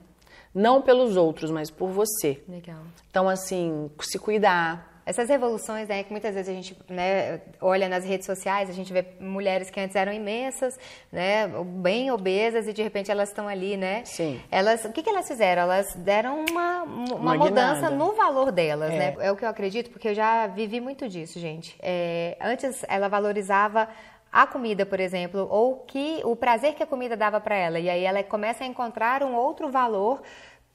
Não 0.54 0.80
pelos 0.80 1.16
outros, 1.16 1.50
mas 1.50 1.70
por 1.70 1.90
você. 1.90 2.42
Legal. 2.48 2.80
Então, 3.10 3.28
assim, 3.28 3.90
se 4.00 4.18
cuidar. 4.18 4.94
Essas 5.04 5.28
revoluções, 5.28 5.86
né, 5.86 6.02
que 6.02 6.10
muitas 6.10 6.34
vezes 6.34 6.48
a 6.48 6.52
gente 6.52 6.76
né, 6.88 7.40
olha 7.60 7.88
nas 7.88 8.04
redes 8.04 8.26
sociais, 8.26 8.68
a 8.68 8.72
gente 8.72 8.92
vê 8.92 9.06
mulheres 9.20 9.70
que 9.70 9.78
antes 9.78 9.94
eram 9.94 10.12
imensas, 10.12 10.76
né, 11.12 11.46
bem 11.64 12.10
obesas 12.10 12.66
e 12.66 12.72
de 12.72 12.82
repente 12.82 13.08
elas 13.08 13.28
estão 13.28 13.46
ali, 13.46 13.76
né? 13.76 14.02
Sim. 14.04 14.40
Elas, 14.50 14.84
o 14.84 14.92
que, 14.92 15.04
que 15.04 15.08
elas 15.08 15.28
fizeram? 15.28 15.62
Elas 15.62 15.94
deram 15.94 16.44
uma, 16.50 16.82
uma, 16.82 17.36
mudança 17.36 17.88
no 17.88 18.14
valor 18.14 18.50
delas, 18.50 18.90
é. 18.90 18.98
né? 18.98 19.16
É 19.20 19.30
o 19.30 19.36
que 19.36 19.44
eu 19.44 19.48
acredito, 19.48 19.90
porque 19.90 20.08
eu 20.08 20.14
já 20.14 20.48
vivi 20.48 20.80
muito 20.80 21.08
disso, 21.08 21.38
gente. 21.38 21.76
É, 21.80 22.36
antes 22.40 22.84
ela 22.88 23.06
valorizava 23.06 23.88
a 24.32 24.46
comida, 24.46 24.84
por 24.84 25.00
exemplo, 25.00 25.46
ou 25.50 25.76
que 25.86 26.20
o 26.24 26.36
prazer 26.36 26.74
que 26.74 26.82
a 26.82 26.86
comida 26.86 27.16
dava 27.16 27.40
para 27.40 27.54
ela. 27.54 27.78
E 27.78 27.88
aí 27.88 28.04
ela 28.04 28.22
começa 28.22 28.64
a 28.64 28.66
encontrar 28.66 29.22
um 29.22 29.34
outro 29.34 29.70
valor 29.70 30.22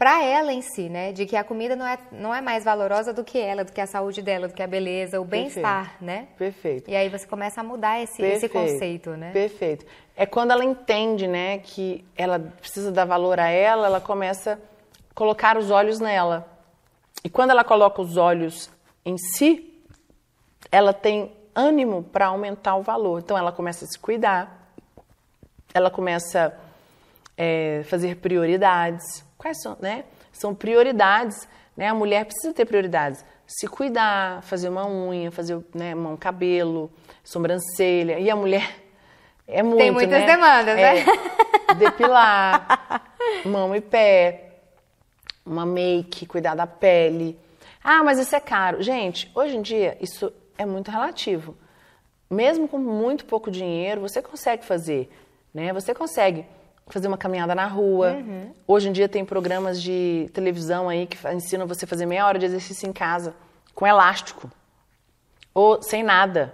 para 0.02 0.24
ela 0.24 0.52
em 0.52 0.64
si, 0.64 0.90
né? 0.90 1.12
De 1.12 1.28
que 1.28 1.36
a 1.36 1.44
comida 1.44 1.76
não 1.76 1.86
é, 1.86 1.96
não 2.12 2.34
é 2.34 2.42
mais 2.42 2.64
valorosa 2.64 3.14
do 3.14 3.24
que 3.24 3.38
ela, 3.38 3.64
do 3.64 3.72
que 3.72 3.80
a 3.80 3.86
saúde 3.86 4.20
dela, 4.24 4.48
do 4.48 4.54
que 4.56 4.64
a 4.64 4.66
beleza, 4.66 5.22
o 5.22 5.24
bem-estar, 5.24 5.96
né? 6.02 6.30
Perfeito. 6.40 6.90
E 6.90 6.96
aí 6.96 7.08
você 7.08 7.28
começa 7.28 7.62
a 7.62 7.64
mudar 7.64 8.02
esse, 8.02 8.20
esse 8.20 8.50
conceito, 8.50 9.12
né? 9.12 9.32
Perfeito. 9.32 9.86
É 10.16 10.26
quando 10.26 10.50
ela 10.50 10.66
entende, 10.66 11.28
né, 11.28 11.60
que 11.60 12.04
ela 12.18 12.40
precisa 12.40 12.92
dar 12.92 13.06
valor 13.06 13.40
a 13.40 13.48
ela, 13.50 13.86
ela 13.86 14.02
começa 14.02 14.54
a 14.54 15.14
colocar 15.14 15.56
os 15.56 15.70
olhos 15.70 16.00
nela. 16.00 16.48
E 17.24 17.30
quando 17.30 17.52
ela 17.52 17.64
coloca 17.64 18.02
os 18.02 18.18
olhos 18.18 18.72
em 19.06 19.20
si, 19.20 19.72
ela 20.72 20.94
tem 20.94 21.32
ânimo 21.56 22.04
para 22.04 22.28
aumentar 22.28 22.76
o 22.76 22.82
valor. 22.82 23.20
Então 23.20 23.38
ela 23.38 23.52
começa 23.52 23.86
a 23.86 23.88
se 23.88 23.98
cuidar, 23.98 24.74
ela 25.74 25.90
começa 25.90 26.54
a 26.58 26.72
é, 27.38 27.84
fazer 27.86 28.18
prioridades. 28.18 29.24
Quais 29.38 29.62
são, 29.62 29.78
né? 29.80 30.06
São 30.32 30.54
prioridades, 30.54 31.48
né? 31.76 31.88
A 31.88 31.94
mulher 31.94 32.26
precisa 32.26 32.54
ter 32.54 32.66
prioridades. 32.66 33.24
Se 33.48 33.68
cuidar, 33.68 34.42
fazer 34.44 34.70
uma 34.70 34.88
unha, 34.88 35.32
fazer 35.32 35.60
né, 35.74 35.94
um 35.96 36.16
cabelo, 36.16 36.92
sobrancelha. 37.24 38.20
E 38.20 38.30
a 38.30 38.36
mulher 38.36 38.76
é 39.48 39.62
muito, 39.62 39.78
Tem 39.78 39.92
muitas 39.92 40.22
né? 40.22 40.26
demandas, 40.26 40.78
é, 40.78 40.94
né? 40.94 41.06
Depilar, 41.78 43.02
mão 43.46 43.76
e 43.76 43.82
pé, 43.82 44.52
uma 45.46 45.66
make, 45.66 46.26
cuidar 46.26 46.56
da 46.56 46.68
pele. 46.68 47.38
Ah, 47.84 48.04
mas 48.04 48.20
isso 48.20 48.36
é 48.36 48.40
caro. 48.40 48.82
Gente, 48.82 49.32
hoje 49.34 49.58
em 49.58 49.62
dia 49.62 49.98
isso 50.00 50.32
é 50.62 50.66
muito 50.66 50.92
relativo. 50.92 51.56
Mesmo 52.30 52.68
com 52.68 52.78
muito 52.78 53.26
pouco 53.26 53.52
dinheiro, 53.52 54.02
você 54.02 54.22
consegue 54.22 54.64
fazer, 54.64 55.10
né? 55.54 55.74
Você 55.74 55.94
consegue 55.94 56.46
fazer 56.88 57.08
uma 57.08 57.18
caminhada 57.18 57.54
na 57.56 57.68
rua. 57.68 58.12
Uhum. 58.14 58.54
Hoje 58.68 58.90
em 58.90 58.92
dia 58.92 59.10
tem 59.10 59.26
programas 59.26 59.82
de 59.82 60.30
televisão 60.34 60.88
aí 60.88 61.08
que 61.08 61.18
ensinam 61.30 61.68
você 61.68 61.86
a 61.86 61.88
fazer 61.88 62.06
meia 62.06 62.26
hora 62.26 62.40
de 62.40 62.46
exercício 62.46 62.88
em 62.88 62.94
casa 62.94 63.36
com 63.74 63.86
elástico 63.86 64.50
ou 65.54 65.82
sem 65.82 66.04
nada, 66.04 66.54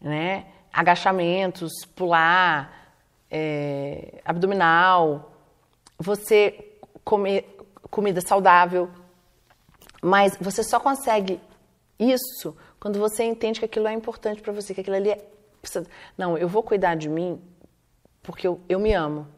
né? 0.00 0.46
Agachamentos, 0.72 1.84
pular, 1.94 2.94
é, 3.30 4.20
abdominal, 4.24 5.32
você 5.98 6.76
comer 7.04 7.58
comida 7.90 8.20
saudável, 8.22 8.90
mas 10.00 10.36
você 10.40 10.62
só 10.62 10.80
consegue 10.80 11.38
isso 11.98 12.56
quando 12.82 12.98
você 12.98 13.22
entende 13.22 13.60
que 13.60 13.64
aquilo 13.64 13.86
é 13.86 13.92
importante 13.92 14.42
para 14.42 14.52
você, 14.52 14.74
que 14.74 14.80
aquilo 14.80 14.96
ali 14.96 15.10
é. 15.10 15.24
Não, 16.18 16.36
eu 16.36 16.48
vou 16.48 16.64
cuidar 16.64 16.96
de 16.96 17.08
mim 17.08 17.40
porque 18.24 18.44
eu, 18.44 18.60
eu 18.68 18.80
me 18.80 18.92
amo. 18.92 19.28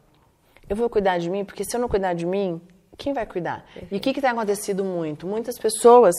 Eu 0.67 0.75
vou 0.75 0.89
cuidar 0.89 1.19
de 1.19 1.29
mim 1.29 1.45
porque 1.45 1.63
se 1.63 1.77
eu 1.77 1.79
não 1.79 1.87
cuidar 1.87 2.15
de 2.15 2.25
mim, 2.25 2.59
quem 2.97 3.13
vai 3.13 3.23
cuidar? 3.23 3.63
Perfeito. 3.65 3.93
E 3.93 3.97
o 3.97 3.99
que, 3.99 4.13
que 4.13 4.19
tem 4.19 4.31
acontecido 4.31 4.83
muito? 4.83 5.27
Muitas 5.27 5.59
pessoas, 5.59 6.15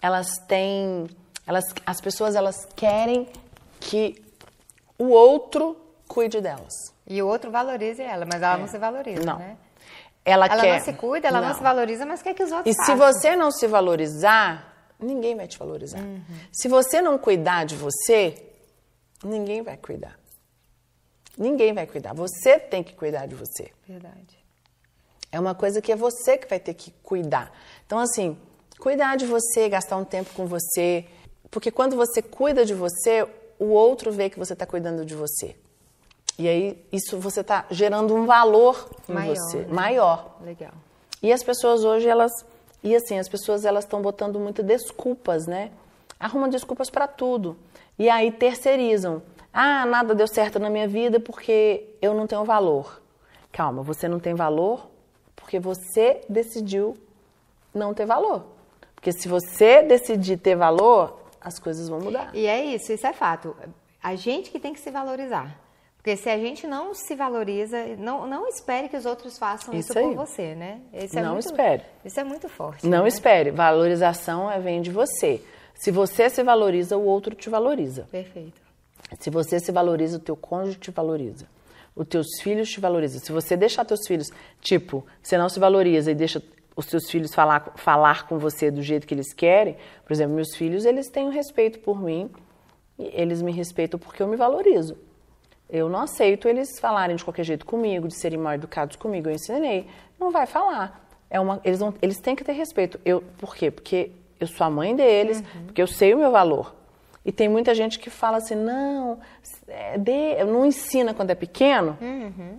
elas 0.00 0.38
têm. 0.48 1.10
Elas, 1.46 1.64
as 1.84 2.00
pessoas 2.00 2.34
elas 2.34 2.64
querem 2.74 3.28
que 3.78 4.24
o 4.98 5.10
outro 5.10 5.76
cuide 6.08 6.40
delas. 6.40 6.72
E 7.06 7.20
o 7.20 7.28
outro 7.28 7.50
valorize 7.50 8.00
ela, 8.00 8.24
mas 8.24 8.40
ela 8.40 8.54
é. 8.54 8.58
não 8.58 8.66
se 8.66 8.78
valoriza, 8.78 9.26
não. 9.26 9.38
né? 9.38 9.58
Ela, 10.24 10.46
ela 10.46 10.62
quer... 10.62 10.78
não 10.78 10.84
se 10.86 10.92
cuida, 10.94 11.28
ela 11.28 11.42
não. 11.42 11.48
não 11.48 11.54
se 11.54 11.62
valoriza, 11.62 12.06
mas 12.06 12.22
quer 12.22 12.32
que 12.32 12.42
os 12.42 12.50
outros 12.50 12.74
E 12.74 12.78
façam. 12.78 12.94
se 12.94 12.98
você 12.98 13.36
não 13.36 13.50
se 13.50 13.66
valorizar, 13.66 14.71
ninguém 15.02 15.36
vai 15.36 15.46
te 15.46 15.58
valorizar. 15.58 16.00
Uhum. 16.00 16.22
Se 16.50 16.68
você 16.68 17.02
não 17.02 17.18
cuidar 17.18 17.64
de 17.64 17.76
você, 17.76 18.34
ninguém 19.24 19.62
vai 19.62 19.76
cuidar. 19.76 20.18
Ninguém 21.36 21.72
vai 21.72 21.86
cuidar. 21.86 22.14
Você 22.14 22.58
tem 22.58 22.82
que 22.82 22.94
cuidar 22.94 23.26
de 23.26 23.34
você. 23.34 23.70
Verdade. 23.86 24.38
É 25.30 25.40
uma 25.40 25.54
coisa 25.54 25.80
que 25.80 25.90
é 25.90 25.96
você 25.96 26.36
que 26.36 26.48
vai 26.48 26.60
ter 26.60 26.74
que 26.74 26.90
cuidar. 27.02 27.50
Então, 27.86 27.98
assim, 27.98 28.36
cuidar 28.78 29.16
de 29.16 29.24
você, 29.26 29.68
gastar 29.68 29.96
um 29.96 30.04
tempo 30.04 30.30
com 30.34 30.46
você. 30.46 31.06
Porque 31.50 31.70
quando 31.70 31.96
você 31.96 32.20
cuida 32.20 32.64
de 32.64 32.74
você, 32.74 33.26
o 33.58 33.66
outro 33.66 34.12
vê 34.12 34.28
que 34.28 34.38
você 34.38 34.52
está 34.52 34.66
cuidando 34.66 35.04
de 35.04 35.14
você. 35.14 35.56
E 36.38 36.48
aí, 36.48 36.86
isso 36.92 37.18
você 37.18 37.40
está 37.40 37.66
gerando 37.70 38.14
um 38.14 38.26
valor 38.26 38.90
em 39.08 39.12
maior, 39.12 39.34
você, 39.34 39.58
né? 39.58 39.66
maior. 39.68 40.38
Legal. 40.42 40.72
E 41.22 41.32
as 41.32 41.42
pessoas 41.42 41.84
hoje, 41.84 42.08
elas 42.08 42.32
e 42.82 42.94
assim, 42.96 43.18
as 43.18 43.28
pessoas 43.28 43.64
elas 43.64 43.84
estão 43.84 44.02
botando 44.02 44.38
muitas 44.40 44.64
desculpas, 44.64 45.46
né? 45.46 45.70
Arrumam 46.18 46.48
desculpas 46.48 46.90
para 46.90 47.06
tudo. 47.06 47.56
E 47.98 48.08
aí 48.08 48.32
terceirizam. 48.32 49.22
Ah, 49.52 49.84
nada 49.86 50.14
deu 50.14 50.26
certo 50.26 50.58
na 50.58 50.70
minha 50.70 50.88
vida 50.88 51.20
porque 51.20 51.94
eu 52.00 52.14
não 52.14 52.26
tenho 52.26 52.44
valor. 52.44 53.00
Calma, 53.52 53.82
você 53.82 54.08
não 54.08 54.18
tem 54.18 54.34
valor 54.34 54.88
porque 55.36 55.60
você 55.60 56.22
decidiu 56.28 56.96
não 57.74 57.92
ter 57.92 58.06
valor. 58.06 58.44
Porque 58.94 59.12
se 59.12 59.28
você 59.28 59.82
decidir 59.82 60.38
ter 60.38 60.56
valor, 60.56 61.20
as 61.40 61.58
coisas 61.58 61.88
vão 61.88 62.00
mudar. 62.00 62.30
E 62.34 62.46
é 62.46 62.64
isso, 62.64 62.92
isso 62.92 63.06
é 63.06 63.12
fato. 63.12 63.54
A 64.02 64.14
gente 64.14 64.50
que 64.50 64.58
tem 64.58 64.72
que 64.72 64.80
se 64.80 64.90
valorizar. 64.90 65.58
Porque 66.02 66.16
se 66.16 66.28
a 66.28 66.36
gente 66.36 66.66
não 66.66 66.94
se 66.94 67.14
valoriza, 67.14 67.78
não, 67.96 68.26
não 68.26 68.48
espere 68.48 68.88
que 68.88 68.96
os 68.96 69.06
outros 69.06 69.38
façam 69.38 69.72
isso, 69.72 69.92
isso 69.92 70.00
por 70.00 70.16
você, 70.16 70.52
né? 70.52 70.80
Isso 70.92 71.16
é 71.16 71.22
não 71.22 71.34
muito, 71.34 71.46
espere. 71.46 71.82
Isso 72.04 72.18
é 72.18 72.24
muito 72.24 72.48
forte. 72.48 72.84
Não 72.84 73.04
né? 73.04 73.08
espere. 73.08 73.52
Valorização 73.52 74.48
vem 74.60 74.82
de 74.82 74.90
você. 74.90 75.40
Se 75.76 75.92
você 75.92 76.28
se 76.28 76.42
valoriza, 76.42 76.96
o 76.96 77.04
outro 77.04 77.36
te 77.36 77.48
valoriza. 77.48 78.08
Perfeito. 78.10 78.60
Se 79.20 79.30
você 79.30 79.60
se 79.60 79.70
valoriza, 79.70 80.16
o 80.16 80.20
teu 80.20 80.34
cônjuge 80.34 80.76
te 80.76 80.90
valoriza. 80.90 81.46
os 81.94 82.08
teus 82.08 82.26
filhos 82.42 82.68
te 82.68 82.80
valorizam. 82.80 83.20
Se 83.20 83.30
você 83.30 83.56
deixar 83.56 83.84
teus 83.84 84.00
filhos, 84.04 84.28
tipo, 84.60 85.06
você 85.22 85.38
não 85.38 85.48
se 85.48 85.60
valoriza 85.60 86.10
e 86.10 86.16
deixa 86.16 86.42
os 86.74 86.86
seus 86.86 87.08
filhos 87.08 87.32
falar, 87.32 87.74
falar 87.76 88.26
com 88.26 88.38
você 88.38 88.72
do 88.72 88.82
jeito 88.82 89.06
que 89.06 89.14
eles 89.14 89.32
querem, 89.32 89.76
por 90.04 90.12
exemplo, 90.12 90.34
meus 90.34 90.56
filhos, 90.56 90.84
eles 90.84 91.08
têm 91.08 91.26
um 91.26 91.30
respeito 91.30 91.78
por 91.78 92.02
mim, 92.02 92.28
eles 92.98 93.40
me 93.40 93.52
respeitam 93.52 94.00
porque 94.00 94.20
eu 94.20 94.26
me 94.26 94.36
valorizo. 94.36 94.96
Eu 95.72 95.88
não 95.88 96.00
aceito 96.00 96.46
eles 96.46 96.78
falarem 96.78 97.16
de 97.16 97.24
qualquer 97.24 97.44
jeito 97.44 97.64
comigo, 97.64 98.06
de 98.06 98.14
serem 98.14 98.38
mal 98.38 98.52
educados 98.52 98.94
comigo. 98.94 99.30
Eu 99.30 99.34
ensinei. 99.34 99.88
Não 100.20 100.30
vai 100.30 100.44
falar. 100.44 101.02
É 101.30 101.40
uma, 101.40 101.62
eles, 101.64 101.80
eles 102.02 102.20
têm 102.20 102.36
que 102.36 102.44
ter 102.44 102.52
respeito. 102.52 103.00
Eu, 103.06 103.24
por 103.38 103.56
quê? 103.56 103.70
Porque 103.70 104.10
eu 104.38 104.46
sou 104.46 104.66
a 104.66 104.70
mãe 104.70 104.94
deles, 104.94 105.38
uhum. 105.38 105.64
porque 105.64 105.80
eu 105.80 105.86
sei 105.86 106.12
o 106.12 106.18
meu 106.18 106.30
valor. 106.30 106.74
E 107.24 107.32
tem 107.32 107.48
muita 107.48 107.74
gente 107.74 107.98
que 107.98 108.10
fala 108.10 108.36
assim, 108.36 108.54
não, 108.54 109.18
é 109.66 109.96
de, 109.96 110.44
não 110.44 110.66
ensina 110.66 111.14
quando 111.14 111.30
é 111.30 111.34
pequeno. 111.34 111.96
Uhum. 112.02 112.58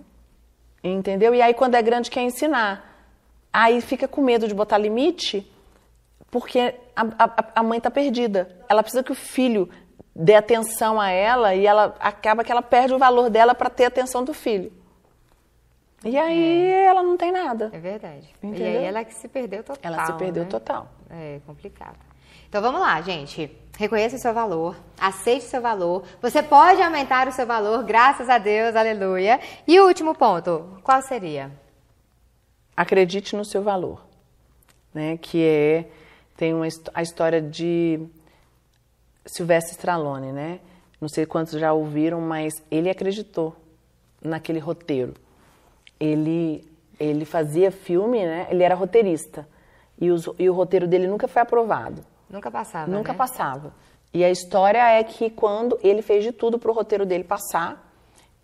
Entendeu? 0.82 1.32
E 1.32 1.40
aí 1.40 1.54
quando 1.54 1.76
é 1.76 1.82
grande 1.82 2.10
quer 2.10 2.22
ensinar. 2.22 3.06
Aí 3.52 3.80
fica 3.80 4.08
com 4.08 4.22
medo 4.22 4.48
de 4.48 4.54
botar 4.54 4.76
limite, 4.76 5.48
porque 6.32 6.74
a, 6.96 7.02
a, 7.16 7.60
a 7.60 7.62
mãe 7.62 7.78
está 7.78 7.92
perdida. 7.92 8.50
Ela 8.68 8.82
precisa 8.82 9.04
que 9.04 9.12
o 9.12 9.14
filho 9.14 9.70
dê 10.14 10.34
atenção 10.34 11.00
a 11.00 11.10
ela 11.10 11.54
e 11.54 11.66
ela 11.66 11.94
acaba 11.98 12.44
que 12.44 12.52
ela 12.52 12.62
perde 12.62 12.94
o 12.94 12.98
valor 12.98 13.28
dela 13.28 13.54
para 13.54 13.68
ter 13.68 13.86
atenção 13.86 14.24
do 14.24 14.32
filho. 14.32 14.72
E 16.04 16.16
aí 16.18 16.70
é. 16.70 16.84
ela 16.84 17.02
não 17.02 17.16
tem 17.16 17.32
nada. 17.32 17.70
É 17.72 17.78
verdade. 17.78 18.28
Entendeu? 18.42 18.66
E 18.66 18.76
aí 18.76 18.84
ela 18.84 19.04
que 19.04 19.14
se 19.14 19.26
perdeu 19.26 19.64
total. 19.64 19.92
Ela 19.92 20.06
se 20.06 20.12
perdeu 20.12 20.44
né? 20.44 20.48
total. 20.48 20.88
É 21.10 21.40
complicado. 21.46 21.96
Então 22.48 22.60
vamos 22.60 22.80
lá, 22.80 23.00
gente. 23.00 23.50
Reconheça 23.76 24.14
o 24.14 24.18
seu 24.18 24.32
valor, 24.32 24.76
aceite 25.00 25.46
o 25.46 25.48
seu 25.48 25.60
valor. 25.60 26.04
Você 26.22 26.42
pode 26.42 26.80
aumentar 26.80 27.26
o 27.26 27.32
seu 27.32 27.44
valor, 27.44 27.82
graças 27.82 28.28
a 28.28 28.38
Deus, 28.38 28.76
aleluia. 28.76 29.40
E 29.66 29.80
o 29.80 29.86
último 29.88 30.14
ponto, 30.14 30.78
qual 30.84 31.02
seria? 31.02 31.50
Acredite 32.76 33.34
no 33.34 33.44
seu 33.44 33.62
valor, 33.62 34.00
né? 34.92 35.16
Que 35.16 35.42
é 35.42 35.84
tem 36.36 36.52
uma 36.54 36.66
a 36.92 37.02
história 37.02 37.40
de 37.40 38.00
Sylvester 39.26 39.72
Stallone, 39.72 40.32
né? 40.32 40.60
Não 41.00 41.08
sei 41.08 41.26
quantos 41.26 41.58
já 41.58 41.72
ouviram, 41.72 42.20
mas 42.20 42.54
ele 42.70 42.88
acreditou 42.88 43.54
naquele 44.22 44.58
roteiro. 44.58 45.14
Ele, 45.98 46.64
ele 46.98 47.24
fazia 47.24 47.70
filme, 47.70 48.24
né? 48.24 48.46
Ele 48.50 48.62
era 48.62 48.74
roteirista. 48.74 49.46
E, 50.00 50.10
os, 50.10 50.28
e 50.38 50.48
o 50.48 50.54
roteiro 50.54 50.86
dele 50.86 51.06
nunca 51.06 51.28
foi 51.28 51.42
aprovado. 51.42 52.04
Nunca 52.28 52.50
passava. 52.50 52.90
Nunca 52.90 53.12
né? 53.12 53.18
passava. 53.18 53.74
E 54.12 54.24
a 54.24 54.30
história 54.30 54.78
é 54.78 55.02
que 55.02 55.30
quando 55.30 55.78
ele 55.82 56.02
fez 56.02 56.24
de 56.24 56.32
tudo 56.32 56.58
para 56.58 56.70
o 56.70 56.74
roteiro 56.74 57.04
dele 57.04 57.24
passar, 57.24 57.84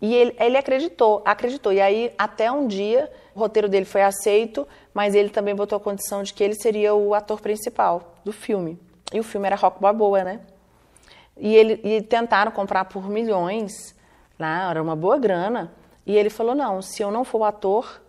e 0.01 0.15
ele, 0.15 0.35
ele 0.39 0.57
acreditou, 0.57 1.21
acreditou. 1.23 1.71
E 1.71 1.79
aí, 1.79 2.11
até 2.17 2.51
um 2.51 2.67
dia, 2.67 3.09
o 3.35 3.39
roteiro 3.39 3.69
dele 3.69 3.85
foi 3.85 4.01
aceito, 4.01 4.67
mas 4.93 5.13
ele 5.13 5.29
também 5.29 5.55
botou 5.55 5.77
a 5.77 5.79
condição 5.79 6.23
de 6.23 6.33
que 6.33 6.43
ele 6.43 6.55
seria 6.55 6.93
o 6.93 7.13
ator 7.13 7.39
principal 7.39 8.15
do 8.25 8.33
filme. 8.33 8.79
E 9.13 9.19
o 9.19 9.23
filme 9.23 9.45
era 9.45 9.55
Rock 9.55 9.79
Balboa, 9.79 10.23
né? 10.23 10.39
E, 11.41 11.55
ele, 11.55 11.81
e 11.83 12.03
tentaram 12.03 12.51
comprar 12.51 12.85
por 12.85 13.09
milhões, 13.09 13.95
lá, 14.37 14.69
era 14.69 14.81
uma 14.81 14.95
boa 14.95 15.17
grana. 15.17 15.73
E 16.05 16.15
ele 16.15 16.29
falou: 16.29 16.53
não, 16.53 16.83
se 16.83 17.01
eu 17.01 17.09
não 17.09 17.25
for 17.25 17.43
ator, 17.43 17.99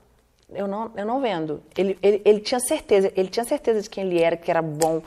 eu 0.50 0.68
não, 0.68 0.90
eu 0.94 1.06
não 1.06 1.18
vendo. 1.18 1.62
Ele, 1.74 1.98
ele, 2.02 2.20
ele 2.26 2.40
tinha 2.40 2.60
certeza, 2.60 3.10
ele 3.16 3.28
tinha 3.28 3.44
certeza 3.44 3.80
de 3.80 3.88
quem 3.88 4.04
ele 4.04 4.20
era, 4.22 4.36
que 4.36 4.50
era 4.50 4.60
bom. 4.60 5.00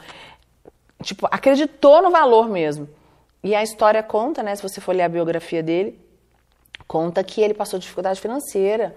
Tipo, 1.03 1.27
acreditou 1.29 2.01
no 2.01 2.09
valor 2.09 2.49
mesmo. 2.49 2.89
E 3.43 3.53
a 3.53 3.61
história 3.61 4.01
conta, 4.01 4.41
né? 4.41 4.55
Se 4.55 4.63
você 4.63 4.81
for 4.81 4.95
ler 4.95 5.03
a 5.03 5.09
biografia 5.09 5.61
dele, 5.61 5.99
conta 6.88 7.23
que 7.23 7.41
ele 7.41 7.53
passou 7.53 7.77
dificuldade 7.77 8.19
financeira, 8.19 8.95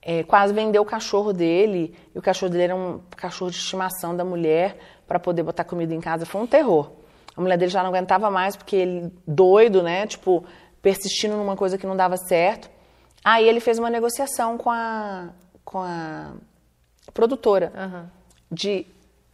é, 0.00 0.22
quase 0.22 0.54
vendeu 0.54 0.82
o 0.82 0.86
cachorro 0.86 1.32
dele, 1.32 1.92
e 2.14 2.18
o 2.20 2.22
cachorro 2.22 2.52
dele 2.52 2.64
era 2.64 2.76
um 2.76 3.00
cachorro 3.16 3.50
de 3.50 3.56
estimação 3.56 4.16
da 4.16 4.24
mulher 4.24 4.78
para 5.08 5.18
poder 5.18 5.42
botar 5.42 5.64
comida 5.64 5.92
em 5.92 6.00
casa. 6.00 6.24
Foi 6.24 6.40
um 6.40 6.46
terror. 6.46 6.99
A 7.40 7.42
mulher 7.42 7.56
dele 7.56 7.70
já 7.70 7.82
não 7.82 7.88
aguentava 7.88 8.30
mais, 8.30 8.54
porque 8.54 8.76
ele, 8.76 9.10
doido, 9.26 9.82
né? 9.82 10.06
Tipo, 10.06 10.44
persistindo 10.82 11.38
numa 11.38 11.56
coisa 11.56 11.78
que 11.78 11.86
não 11.86 11.96
dava 11.96 12.18
certo. 12.18 12.68
Aí 13.24 13.48
ele 13.48 13.60
fez 13.60 13.78
uma 13.78 13.88
negociação 13.88 14.58
com 14.58 14.68
a, 14.68 15.30
com 15.64 15.78
a 15.78 16.34
produtora. 17.14 17.72
Uhum. 17.74 18.06
De, 18.52 18.86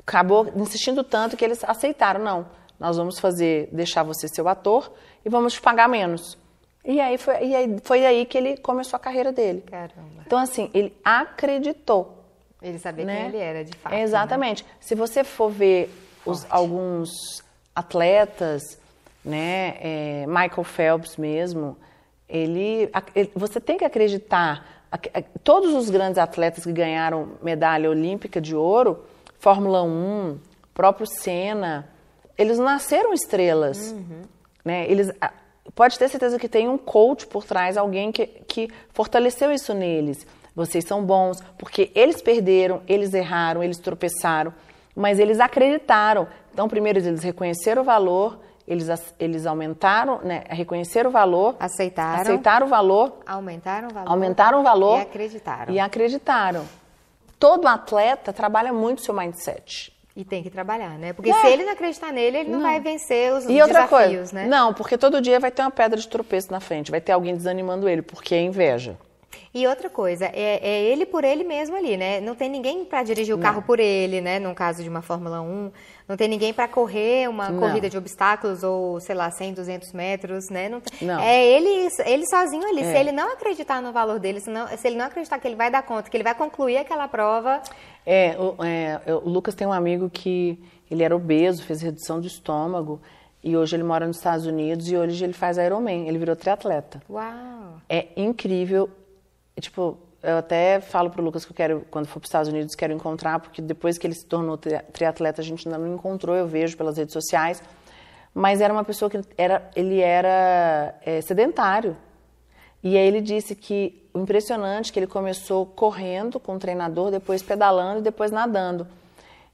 acabou 0.07 0.53
insistindo 0.55 1.03
tanto 1.03 1.37
que 1.37 1.45
eles 1.45 1.65
aceitaram. 1.65 2.23
Não, 2.23 2.47
nós 2.79 2.97
vamos 2.97 3.19
fazer, 3.19 3.69
deixar 3.73 4.05
você 4.05 4.29
ser 4.29 4.41
o 4.41 4.47
ator 4.47 4.93
e 5.25 5.29
vamos 5.29 5.55
te 5.55 5.61
pagar 5.61 5.89
menos. 5.89 6.39
E 6.85 7.01
aí 7.01 7.19
foi, 7.19 7.45
e 7.45 7.57
aí, 7.57 7.77
foi 7.83 8.07
aí 8.07 8.25
que 8.25 8.39
ele 8.39 8.57
começou 8.59 8.97
a 8.97 9.01
carreira 9.01 9.33
dele. 9.33 9.63
Caramba. 9.63 10.23
Então, 10.25 10.39
assim, 10.39 10.71
ele 10.73 10.97
acreditou. 11.05 12.25
Ele 12.63 12.79
sabia 12.79 13.05
né? 13.05 13.17
quem 13.17 13.27
ele 13.27 13.39
era, 13.39 13.65
de 13.65 13.77
fato. 13.77 13.93
Né? 13.93 14.03
Exatamente. 14.03 14.63
Né? 14.63 14.71
Se 14.79 14.95
você 14.95 15.25
for 15.25 15.51
ver 15.51 15.91
os, 16.25 16.47
alguns 16.49 17.45
atletas, 17.77 18.79
né, 19.23 19.77
é, 19.81 20.25
Michael 20.27 20.65
Phelps 20.65 21.17
mesmo, 21.19 21.77
ele, 22.29 22.91
você 23.35 23.61
tem 23.61 23.77
que 23.77 23.85
acreditar. 23.85 24.87
Todos 25.45 25.75
os 25.75 25.91
grandes 25.91 26.17
atletas 26.17 26.65
que 26.65 26.73
ganharam 26.73 27.33
medalha 27.43 27.91
olímpica 27.91 28.41
de 28.41 28.57
ouro, 28.57 29.05
Fórmula 29.39 29.83
1, 29.83 30.39
próprio 30.73 31.07
Senna, 31.07 31.89
eles 32.39 32.59
nasceram 32.59 33.13
estrelas. 33.13 33.93
Uhum. 33.93 34.23
Né? 34.65 34.91
Eles, 34.91 35.13
pode 35.75 35.99
ter 35.99 36.09
certeza 36.09 36.39
que 36.39 36.49
tem 36.49 36.69
um 36.69 36.79
coach 36.79 37.27
por 37.27 37.45
trás, 37.45 37.77
alguém 37.77 38.11
que, 38.11 38.27
que 38.27 38.71
fortaleceu 38.93 39.53
isso 39.53 39.75
neles. 39.75 40.27
Vocês 40.55 40.85
são 40.85 41.05
bons, 41.05 41.43
porque 41.59 41.91
eles 41.95 42.23
perderam, 42.23 42.81
eles 42.89 43.13
erraram, 43.13 43.63
eles 43.63 43.79
tropeçaram, 43.79 44.53
mas 44.95 45.19
eles 45.19 45.39
acreditaram 45.39 46.27
então, 46.57 46.71
primeiro 46.71 46.99
eles 46.99 47.23
reconheceram 47.23 47.83
o 47.83 47.85
valor, 47.85 48.39
eles, 48.67 48.89
eles 49.19 49.45
aumentaram, 49.45 50.21
né, 50.23 50.43
reconheceram 50.49 51.11
o 51.11 51.13
valor, 51.13 51.55
aceitaram, 51.61 52.23
aceitaram 52.23 52.67
o 52.67 52.71
valor, 52.71 53.19
aumentaram 53.27 53.89
o 53.89 53.93
valor, 53.93 54.11
aumentaram 54.11 54.61
o 54.61 54.63
valor 54.63 54.99
e 54.99 55.03
acreditaram. 55.03 55.75
E 55.75 55.79
acreditaram. 55.79 56.65
Todo 57.39 57.69
atleta 57.69 58.33
trabalha 58.33 58.73
muito 58.73 59.03
seu 59.03 59.13
mindset. 59.13 59.95
E 60.17 60.25
tem 60.25 60.43
que 60.43 60.49
trabalhar, 60.49 60.99
né? 60.99 61.13
Porque 61.13 61.29
é. 61.29 61.43
se 61.43 61.47
ele 61.47 61.63
não 61.63 61.75
acreditar 61.75 62.11
nele, 62.11 62.39
ele 62.39 62.49
não, 62.51 62.61
não. 62.61 62.67
vai 62.67 62.81
vencer 62.81 63.35
os, 63.35 63.45
e 63.45 63.61
outra 63.61 63.83
desafios, 63.83 64.31
coisa, 64.31 64.35
né? 64.35 64.47
Não, 64.47 64.73
porque 64.73 64.97
todo 64.97 65.21
dia 65.21 65.39
vai 65.39 65.51
ter 65.51 65.61
uma 65.61 65.71
pedra 65.71 66.01
de 66.01 66.09
tropeço 66.09 66.51
na 66.51 66.59
frente, 66.59 66.91
vai 66.91 67.03
ter 67.03 67.13
alguém 67.13 67.37
desanimando 67.37 67.87
ele, 67.87 68.01
porque 68.01 68.35
é 68.35 68.41
inveja. 68.41 68.97
E 69.53 69.67
outra 69.67 69.89
coisa, 69.89 70.27
é, 70.27 70.61
é 70.63 70.83
ele 70.85 71.07
por 71.07 71.25
ele 71.25 71.43
mesmo 71.43 71.77
ali, 71.77 71.97
né? 71.97 72.21
Não 72.21 72.35
tem 72.35 72.49
ninguém 72.49 72.85
para 72.85 73.03
dirigir 73.03 73.35
o 73.35 73.39
carro 73.39 73.63
por 73.63 73.81
ele, 73.81 74.21
né? 74.21 74.39
No 74.39 74.55
caso 74.55 74.83
de 74.83 74.89
uma 74.89 75.03
Fórmula 75.03 75.41
1. 75.41 75.73
Não 76.09 76.17
tem 76.17 76.29
ninguém 76.29 76.53
para 76.53 76.69
correr 76.69 77.29
uma 77.29 77.49
não. 77.49 77.61
corrida 77.61 77.89
de 77.89 77.97
obstáculos 77.97 78.63
ou, 78.63 79.01
sei 79.01 79.15
lá, 79.15 79.31
100, 79.31 79.55
200 79.55 79.93
metros, 79.93 80.51
né? 80.51 80.69
Não, 80.69 80.83
não. 81.01 81.21
É 81.21 81.45
ele, 81.45 81.89
ele 82.05 82.27
sozinho 82.27 82.69
ali. 82.69 82.83
É. 82.83 82.93
Se 82.93 82.99
ele 82.99 83.13
não 83.13 83.33
acreditar 83.33 83.81
no 83.81 83.93
valor 83.93 84.19
dele, 84.19 84.41
se, 84.41 84.51
não, 84.51 84.67
se 84.69 84.87
ele 84.87 84.97
não 84.97 85.07
acreditar 85.07 85.39
que 85.39 85.49
ele 85.49 85.57
vai 85.57 85.71
dar 85.71 85.83
conta, 85.83 86.11
que 86.11 86.17
ele 86.17 86.25
vai 86.25 86.35
concluir 86.35 86.77
aquela 86.77 87.09
prova... 87.09 87.63
É, 88.05 88.37
o, 88.39 88.63
é, 88.63 89.01
o 89.15 89.29
Lucas 89.29 89.55
tem 89.55 89.67
um 89.67 89.73
amigo 89.73 90.09
que 90.11 90.63
ele 90.91 91.03
era 91.03 91.17
obeso, 91.17 91.65
fez 91.65 91.83
redução 91.83 92.21
de 92.21 92.29
estômago... 92.29 93.01
E 93.45 93.57
hoje 93.57 93.77
ele 93.77 93.85
mora 93.85 94.05
nos 94.09 94.17
Estados 94.17 94.45
Unidos 94.45 94.91
e 94.91 94.97
hoje 94.97 95.23
ele 95.23 95.33
faz 95.33 95.57
Ironman. 95.57 96.09
Ele 96.09 96.19
virou 96.19 96.35
triatleta. 96.35 97.01
Uau! 97.09 97.81
É 97.89 98.09
incrível 98.17 98.91
tipo, 99.61 99.99
eu 100.23 100.39
até 100.39 100.81
falo 100.81 101.11
pro 101.11 101.23
Lucas 101.23 101.45
que 101.45 101.53
eu 101.53 101.57
quero, 101.57 101.87
quando 101.91 102.07
for 102.07 102.21
para 102.21 102.25
os 102.25 102.29
Estados 102.29 102.49
Unidos, 102.49 102.75
quero 102.75 102.93
encontrar, 102.93 103.39
porque 103.39 103.63
depois 103.63 103.97
que 103.97 104.07
ele 104.07 104.15
se 104.15 104.27
tornou 104.27 104.59
triatleta, 104.59 105.41
a 105.41 105.45
gente 105.45 105.67
ainda 105.69 105.79
não 105.79 105.95
encontrou, 105.95 106.35
eu 106.35 106.47
vejo 106.47 106.77
pelas 106.77 106.97
redes 106.97 107.13
sociais. 107.13 107.63
Mas 108.35 108.61
era 108.61 108.73
uma 108.73 108.85
pessoa 108.85 109.11
que 109.11 109.21
era, 109.39 109.71
ele 109.75 110.01
era 110.01 110.95
é, 111.05 111.21
sedentário. 111.21 111.97
E 112.83 112.97
aí 112.97 113.07
ele 113.07 113.21
disse 113.21 113.55
que 113.55 114.07
o 114.13 114.19
impressionante 114.19 114.93
que 114.93 114.99
ele 114.99 115.07
começou 115.07 115.65
correndo 115.65 116.39
com 116.39 116.57
o 116.57 116.59
treinador, 116.59 117.11
depois 117.11 117.43
pedalando 117.43 118.01
e 118.01 118.03
depois 118.03 118.31
nadando. 118.31 118.87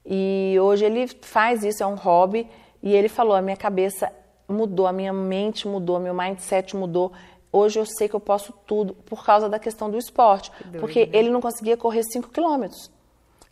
E 0.05 0.57
hoje 0.61 0.85
ele 0.85 1.07
faz 1.07 1.63
isso, 1.63 1.83
é 1.83 1.87
um 1.87 1.95
hobby. 1.95 2.49
E 2.83 2.95
ele 2.95 3.09
falou: 3.09 3.35
a 3.35 3.43
minha 3.43 3.57
cabeça 3.57 4.13
mudou, 4.49 4.87
a 4.87 4.93
minha 4.93 5.13
mente 5.13 5.67
mudou, 5.67 5.99
meu 6.01 6.15
mindset 6.15 6.77
mudou 6.77 7.13
hoje 7.53 7.79
eu 7.79 7.85
sei 7.87 8.09
que 8.09 8.17
eu 8.17 8.21
posso 8.21 8.53
tudo 8.67 8.95
por 8.95 9.25
causa 9.25 9.49
da 9.49 9.59
questão 9.59 9.91
do 9.91 9.99
esporte. 9.99 10.51
Doido, 10.65 10.81
porque 10.81 11.07
né? 11.07 11.13
ele 11.13 11.31
não 11.31 11.41
conseguia 11.41 11.77
correr 11.77 12.03
5 12.03 12.31
quilômetros. 12.31 12.91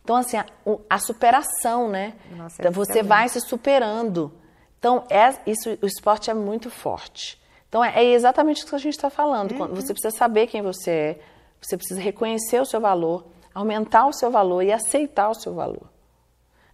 Então, 0.02 0.16
assim, 0.16 0.38
a, 0.38 0.46
a 0.88 0.98
superação, 0.98 1.88
né? 1.88 2.14
Nossa, 2.34 2.62
é 2.62 2.70
você 2.70 3.02
vai 3.02 3.28
se 3.28 3.40
superando. 3.40 4.32
Então, 4.78 5.04
é, 5.10 5.38
isso, 5.46 5.78
o 5.82 5.86
esporte 5.86 6.30
é 6.30 6.34
muito 6.34 6.70
forte. 6.70 7.40
Então, 7.68 7.84
é, 7.84 8.02
é 8.02 8.12
exatamente 8.12 8.58
isso 8.58 8.66
que 8.66 8.74
a 8.74 8.78
gente 8.78 8.94
está 8.94 9.10
falando. 9.10 9.52
Uhum. 9.52 9.74
Você 9.74 9.92
precisa 9.92 10.16
saber 10.16 10.46
quem 10.46 10.62
você 10.62 10.90
é, 10.90 11.20
você 11.60 11.76
precisa 11.76 12.00
reconhecer 12.00 12.60
o 12.60 12.64
seu 12.64 12.80
valor, 12.80 13.26
aumentar 13.54 14.06
o 14.06 14.12
seu 14.12 14.30
valor 14.30 14.62
e 14.62 14.72
aceitar 14.72 15.28
o 15.28 15.34
seu 15.34 15.54
valor. 15.54 15.88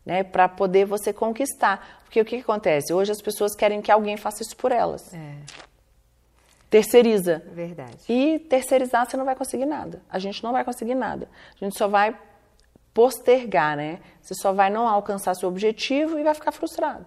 Né, 0.05 0.23
para 0.23 0.49
poder 0.49 0.85
você 0.85 1.13
conquistar. 1.13 2.01
Porque 2.05 2.21
o 2.21 2.25
que, 2.25 2.37
que, 2.37 2.43
acontece? 2.43 2.95
Hoje 2.95 3.11
as 3.11 3.21
pessoas 3.21 3.57
querem 3.57 3.83
que 3.83 3.91
alguém 3.91 4.17
faça 4.17 4.41
isso 4.41 4.57
por 4.57 4.71
elas. 4.71 5.13
É. 5.13 5.35
terceiriza. 6.71 7.43
Verdade. 7.53 7.99
E 8.09 8.39
terceirizar 8.39 9.09
você 9.09 9.17
não 9.17 9.25
vai 9.25 9.37
conseguir 9.37 9.67
nada. 9.67 10.03
A 10.09 10.19
gente 10.19 10.43
não 10.43 10.53
vai 10.53 10.65
conseguir 10.65 10.95
nada. 10.95 11.29
A 11.61 11.65
gente 11.65 11.77
só 11.77 11.89
vai 11.89 12.17
postergar, 12.93 13.77
né? 13.77 14.01
Você 14.23 14.35
só 14.35 14.53
vai 14.53 14.71
não 14.71 14.89
alcançar 14.89 15.35
seu 15.35 15.49
objetivo 15.49 16.19
e 16.19 16.25
vai 16.25 16.35
ficar 16.35 16.53
frustrado. 16.53 17.07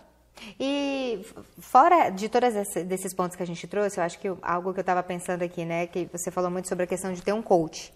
E 0.60 1.26
fora 1.60 2.10
de 2.10 2.30
todos 2.30 2.56
esses 2.56 3.14
pontos 3.14 3.36
que 3.36 3.44
a 3.44 3.46
gente 3.46 3.68
trouxe, 3.68 4.00
eu 4.00 4.04
acho 4.04 4.20
que 4.20 4.28
algo 4.42 4.74
que 4.74 4.80
eu 4.80 4.82
estava 4.82 5.04
pensando 5.04 5.44
aqui, 5.44 5.66
né, 5.66 5.88
que 5.88 6.06
você 6.12 6.32
falou 6.32 6.50
muito 6.50 6.70
sobre 6.70 6.86
a 6.86 6.88
questão 6.88 7.12
de 7.12 7.22
ter 7.22 7.34
um 7.34 7.42
coach. 7.42 7.94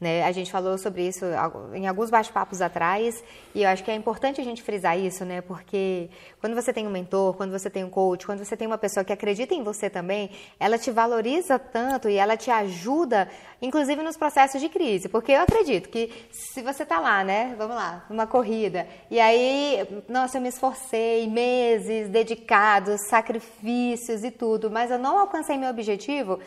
Né? 0.00 0.24
A 0.24 0.32
gente 0.32 0.50
falou 0.50 0.78
sobre 0.78 1.06
isso 1.06 1.26
em 1.74 1.86
alguns 1.86 2.08
bate-papos 2.08 2.62
atrás 2.62 3.22
e 3.54 3.64
eu 3.64 3.68
acho 3.68 3.84
que 3.84 3.90
é 3.90 3.94
importante 3.94 4.40
a 4.40 4.44
gente 4.44 4.62
frisar 4.62 4.98
isso, 4.98 5.26
né? 5.26 5.42
Porque 5.42 6.08
quando 6.40 6.54
você 6.54 6.72
tem 6.72 6.86
um 6.86 6.90
mentor, 6.90 7.34
quando 7.34 7.50
você 7.50 7.68
tem 7.68 7.84
um 7.84 7.90
coach, 7.90 8.24
quando 8.24 8.42
você 8.42 8.56
tem 8.56 8.66
uma 8.66 8.78
pessoa 8.78 9.04
que 9.04 9.12
acredita 9.12 9.54
em 9.54 9.62
você 9.62 9.90
também, 9.90 10.30
ela 10.58 10.78
te 10.78 10.90
valoriza 10.90 11.58
tanto 11.58 12.08
e 12.08 12.16
ela 12.16 12.34
te 12.34 12.50
ajuda, 12.50 13.28
inclusive 13.60 14.02
nos 14.02 14.16
processos 14.16 14.58
de 14.58 14.70
crise. 14.70 15.06
Porque 15.06 15.32
eu 15.32 15.42
acredito 15.42 15.90
que 15.90 16.10
se 16.30 16.62
você 16.62 16.86
tá 16.86 16.98
lá, 16.98 17.22
né? 17.22 17.54
Vamos 17.58 17.76
lá, 17.76 18.06
numa 18.08 18.26
corrida, 18.26 18.88
e 19.10 19.20
aí, 19.20 19.86
nossa, 20.08 20.38
eu 20.38 20.40
me 20.40 20.48
esforcei 20.48 21.28
meses 21.28 22.08
dedicados, 22.08 23.02
sacrifícios 23.06 24.24
e 24.24 24.30
tudo, 24.30 24.70
mas 24.70 24.90
eu 24.90 24.98
não 24.98 25.18
alcancei 25.18 25.58
meu 25.58 25.68
objetivo 25.68 26.40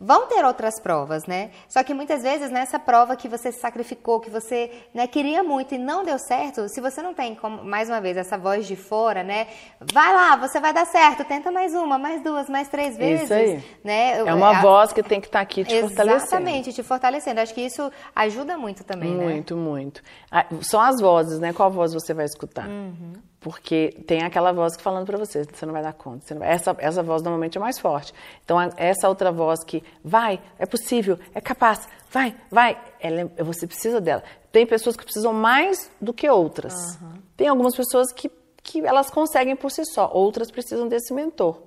Vão 0.00 0.26
ter 0.26 0.44
outras 0.44 0.80
provas, 0.80 1.26
né? 1.26 1.50
Só 1.68 1.82
que 1.82 1.94
muitas 1.94 2.22
vezes 2.22 2.50
nessa 2.50 2.78
prova 2.78 3.16
que 3.16 3.28
você 3.28 3.52
se 3.52 3.60
sacrificou, 3.60 4.20
que 4.20 4.30
você 4.30 4.70
né, 4.94 5.06
queria 5.06 5.42
muito 5.42 5.74
e 5.74 5.78
não 5.78 6.04
deu 6.04 6.18
certo, 6.18 6.68
se 6.68 6.80
você 6.80 7.02
não 7.02 7.14
tem, 7.14 7.34
como, 7.34 7.64
mais 7.64 7.88
uma 7.88 8.00
vez, 8.00 8.16
essa 8.16 8.36
voz 8.36 8.66
de 8.66 8.76
fora, 8.76 9.22
né? 9.22 9.46
Vai 9.80 10.14
lá, 10.14 10.36
você 10.36 10.60
vai 10.60 10.72
dar 10.72 10.86
certo, 10.86 11.24
tenta 11.24 11.50
mais 11.50 11.74
uma, 11.74 11.98
mais 11.98 12.22
duas, 12.22 12.48
mais 12.48 12.68
três 12.68 12.96
vezes. 12.96 13.24
Isso 13.24 13.34
aí. 13.34 13.64
Né? 13.84 14.18
É 14.18 14.34
uma 14.34 14.58
a, 14.58 14.60
voz 14.60 14.92
que 14.92 15.02
tem 15.02 15.20
que 15.20 15.26
estar 15.26 15.38
tá 15.38 15.42
aqui 15.42 15.64
te 15.64 15.74
exatamente, 15.74 15.96
fortalecendo. 15.96 16.26
Exatamente, 16.26 16.72
te 16.72 16.82
fortalecendo. 16.82 17.40
Acho 17.40 17.54
que 17.54 17.62
isso 17.62 17.90
ajuda 18.14 18.56
muito 18.56 18.84
também, 18.84 19.10
muito, 19.10 19.24
né? 19.24 19.32
Muito, 19.32 19.56
muito. 19.56 20.02
Ah, 20.30 20.46
são 20.62 20.80
as 20.80 21.00
vozes, 21.00 21.38
né? 21.38 21.52
Qual 21.52 21.70
voz 21.70 21.92
você 21.92 22.14
vai 22.14 22.24
escutar? 22.24 22.68
Uhum. 22.68 23.12
Porque 23.40 23.94
tem 24.06 24.24
aquela 24.24 24.52
voz 24.52 24.76
que 24.76 24.82
falando 24.82 25.06
para 25.06 25.16
você, 25.16 25.44
você 25.44 25.64
não 25.64 25.72
vai 25.72 25.82
dar 25.82 25.92
conta. 25.92 26.34
Vai... 26.34 26.48
Essa, 26.48 26.76
essa 26.78 27.02
voz 27.02 27.22
normalmente 27.22 27.56
é 27.56 27.60
mais 27.60 27.78
forte. 27.78 28.12
Então, 28.44 28.58
essa 28.76 29.08
outra 29.08 29.30
voz 29.30 29.62
que 29.64 29.82
vai, 30.02 30.40
é 30.58 30.66
possível, 30.66 31.18
é 31.34 31.40
capaz, 31.40 31.88
vai, 32.10 32.36
vai, 32.50 32.80
ela, 33.00 33.30
é, 33.36 33.42
você 33.42 33.66
precisa 33.66 34.00
dela. 34.00 34.22
Tem 34.50 34.66
pessoas 34.66 34.96
que 34.96 35.04
precisam 35.04 35.32
mais 35.32 35.90
do 36.00 36.12
que 36.12 36.28
outras. 36.28 36.74
Uhum. 37.00 37.22
Tem 37.36 37.48
algumas 37.48 37.76
pessoas 37.76 38.12
que, 38.12 38.30
que 38.62 38.80
elas 38.84 39.10
conseguem 39.10 39.54
por 39.56 39.70
si 39.70 39.84
só, 39.84 40.10
outras 40.12 40.50
precisam 40.50 40.88
desse 40.88 41.12
mentor. 41.12 41.62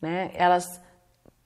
Né? 0.00 0.30
Elas, 0.34 0.80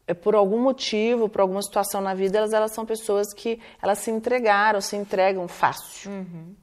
é 0.06 0.14
por 0.14 0.34
algum 0.34 0.60
motivo, 0.60 1.28
por 1.28 1.40
alguma 1.40 1.62
situação 1.62 2.00
na 2.00 2.14
vida, 2.14 2.38
elas, 2.38 2.52
elas 2.52 2.72
são 2.72 2.86
pessoas 2.86 3.32
que 3.34 3.60
elas 3.82 3.98
se 3.98 4.10
entregaram, 4.10 4.80
se 4.80 4.96
entregam 4.96 5.46
fácil. 5.46 6.10
Uhum. 6.10 6.54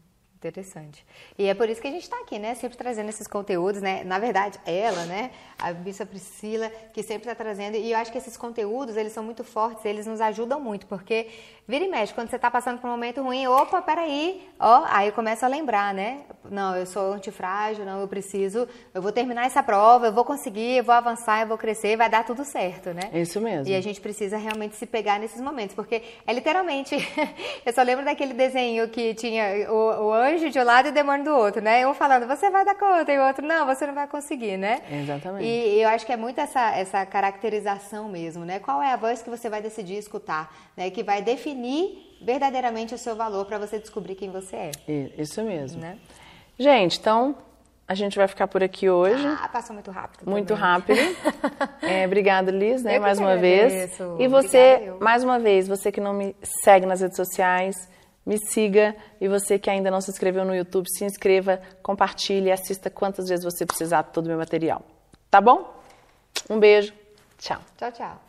Interessante. 0.45 1.03
E 1.39 1.47
é 1.47 1.55
por 1.55 1.67
isso 1.67 1.81
que 1.81 1.88
a 1.88 1.91
gente 1.91 2.03
está 2.03 2.19
aqui, 2.19 2.38
né? 2.38 2.53
Sempre 2.53 2.77
trazendo 2.77 3.10
esses 3.10 3.25
conteúdos, 3.25 3.81
né? 3.81 4.03
Na 4.03 4.19
verdade, 4.19 4.60
ela, 4.63 5.03
né? 5.05 5.31
A 5.58 5.73
Bissa 5.73 6.05
Priscila, 6.05 6.71
que 6.93 7.01
sempre 7.01 7.27
está 7.27 7.34
trazendo. 7.34 7.75
E 7.77 7.91
eu 7.91 7.97
acho 7.97 8.12
que 8.12 8.17
esses 8.19 8.38
conteúdos, 8.38 8.95
eles 8.95 9.12
são 9.12 9.23
muito 9.23 9.43
fortes, 9.43 9.84
eles 9.86 10.05
nos 10.05 10.21
ajudam 10.21 10.60
muito, 10.60 10.86
porque 10.86 11.29
vira 11.67 11.84
e 11.84 11.88
mexe, 11.88 12.13
quando 12.13 12.29
você 12.29 12.36
está 12.36 12.51
passando 12.51 12.79
por 12.79 12.88
um 12.88 12.91
momento 12.91 13.23
ruim, 13.23 13.47
opa, 13.47 13.81
peraí, 13.81 14.47
ó, 14.60 14.84
aí 14.88 15.08
eu 15.08 15.13
começo 15.13 15.43
a 15.43 15.47
lembrar, 15.47 15.93
né? 15.93 16.19
Não, 16.49 16.75
eu 16.75 16.86
sou 16.86 17.13
antifrágil, 17.13 17.84
não, 17.86 18.01
eu 18.01 18.08
preciso, 18.08 18.67
eu 18.93 19.01
vou 19.01 19.12
terminar 19.12 19.47
essa 19.47 19.63
prova, 19.63 20.05
eu 20.05 20.13
vou 20.13 20.23
conseguir, 20.23 20.77
eu 20.77 20.84
vou 20.84 20.93
avançar, 20.93 21.41
eu 21.41 21.47
vou 21.47 21.58
crescer, 21.58 21.97
vai 21.97 22.08
dar 22.08 22.23
tudo 22.23 22.45
certo, 22.45 22.93
né? 22.93 23.10
Isso 23.13 23.41
mesmo. 23.41 23.67
E 23.67 23.75
a 23.75 23.81
gente 23.81 23.99
precisa 23.99 24.38
realmente 24.38 24.75
se 24.75 24.86
pegar 24.86 25.19
nesses 25.19 25.41
momentos, 25.41 25.75
porque 25.75 26.03
é 26.27 26.34
literalmente, 26.34 26.95
eu 27.65 27.73
só 27.73 27.81
lembro 27.81 28.05
daquele 28.05 28.36
desenho 28.36 28.88
que 28.89 29.15
tinha 29.15 29.71
o, 29.71 30.05
o 30.05 30.13
anjo 30.13 30.34
de 30.39 30.59
um 30.59 30.63
lado 30.63 30.87
e 30.87 30.91
o 30.91 30.93
demônio 30.93 31.25
do 31.25 31.31
outro, 31.31 31.61
né? 31.61 31.85
Um 31.87 31.93
falando, 31.93 32.27
você 32.27 32.49
vai 32.49 32.63
dar 32.63 32.75
conta, 32.75 33.11
e 33.11 33.17
o 33.17 33.25
outro, 33.25 33.45
não, 33.45 33.65
você 33.65 33.85
não 33.85 33.93
vai 33.93 34.07
conseguir, 34.07 34.57
né? 34.57 34.81
Exatamente. 34.91 35.45
E 35.45 35.81
eu 35.81 35.89
acho 35.89 36.05
que 36.05 36.11
é 36.11 36.17
muito 36.17 36.39
essa, 36.39 36.71
essa 36.75 37.05
caracterização 37.05 38.07
mesmo, 38.09 38.45
né? 38.45 38.59
Qual 38.59 38.81
é 38.81 38.93
a 38.93 38.95
voz 38.95 39.21
que 39.21 39.29
você 39.29 39.49
vai 39.49 39.61
decidir 39.61 39.97
escutar, 39.97 40.53
né? 40.75 40.89
Que 40.89 41.03
vai 41.03 41.21
definir 41.21 42.17
verdadeiramente 42.21 42.93
o 42.93 42.97
seu 42.97 43.15
valor 43.15 43.45
para 43.45 43.57
você 43.57 43.79
descobrir 43.79 44.15
quem 44.15 44.31
você 44.31 44.55
é. 44.55 44.71
Isso 45.17 45.41
mesmo. 45.43 45.81
Né? 45.81 45.97
Gente, 46.57 46.99
então 46.99 47.35
a 47.87 47.93
gente 47.93 48.17
vai 48.17 48.27
ficar 48.27 48.47
por 48.47 48.63
aqui 48.63 48.89
hoje. 48.89 49.25
Ah, 49.27 49.47
passou 49.47 49.73
muito 49.73 49.91
rápido. 49.91 50.27
Muito 50.29 50.55
também. 50.55 50.63
rápido. 50.63 50.99
é, 51.83 52.05
obrigada, 52.05 52.51
Liz, 52.51 52.81
né, 52.81 52.97
mais 52.97 53.19
uma 53.19 53.37
vez. 53.37 53.99
E 54.17 54.27
você, 54.27 54.93
mais 54.99 55.23
uma 55.23 55.37
vez, 55.37 55.67
você 55.67 55.91
que 55.91 56.01
não 56.01 56.13
me 56.13 56.35
segue 56.63 56.85
nas 56.85 57.01
redes 57.01 57.15
sociais, 57.15 57.75
me 58.25 58.38
siga. 58.38 58.95
E 59.19 59.27
você 59.27 59.59
que 59.59 59.69
ainda 59.69 59.91
não 59.91 60.01
se 60.01 60.09
inscreveu 60.09 60.43
no 60.43 60.55
YouTube, 60.55 60.88
se 60.89 61.05
inscreva, 61.05 61.61
compartilhe, 61.83 62.51
assista 62.51 62.89
quantas 62.89 63.27
vezes 63.27 63.45
você 63.45 63.65
precisar 63.65 64.03
todo 64.03 64.25
o 64.25 64.29
meu 64.29 64.38
material. 64.38 64.81
Tá 65.29 65.39
bom? 65.39 65.81
Um 66.49 66.59
beijo. 66.59 66.93
Tchau. 67.38 67.59
Tchau, 67.77 67.91
tchau. 67.91 68.24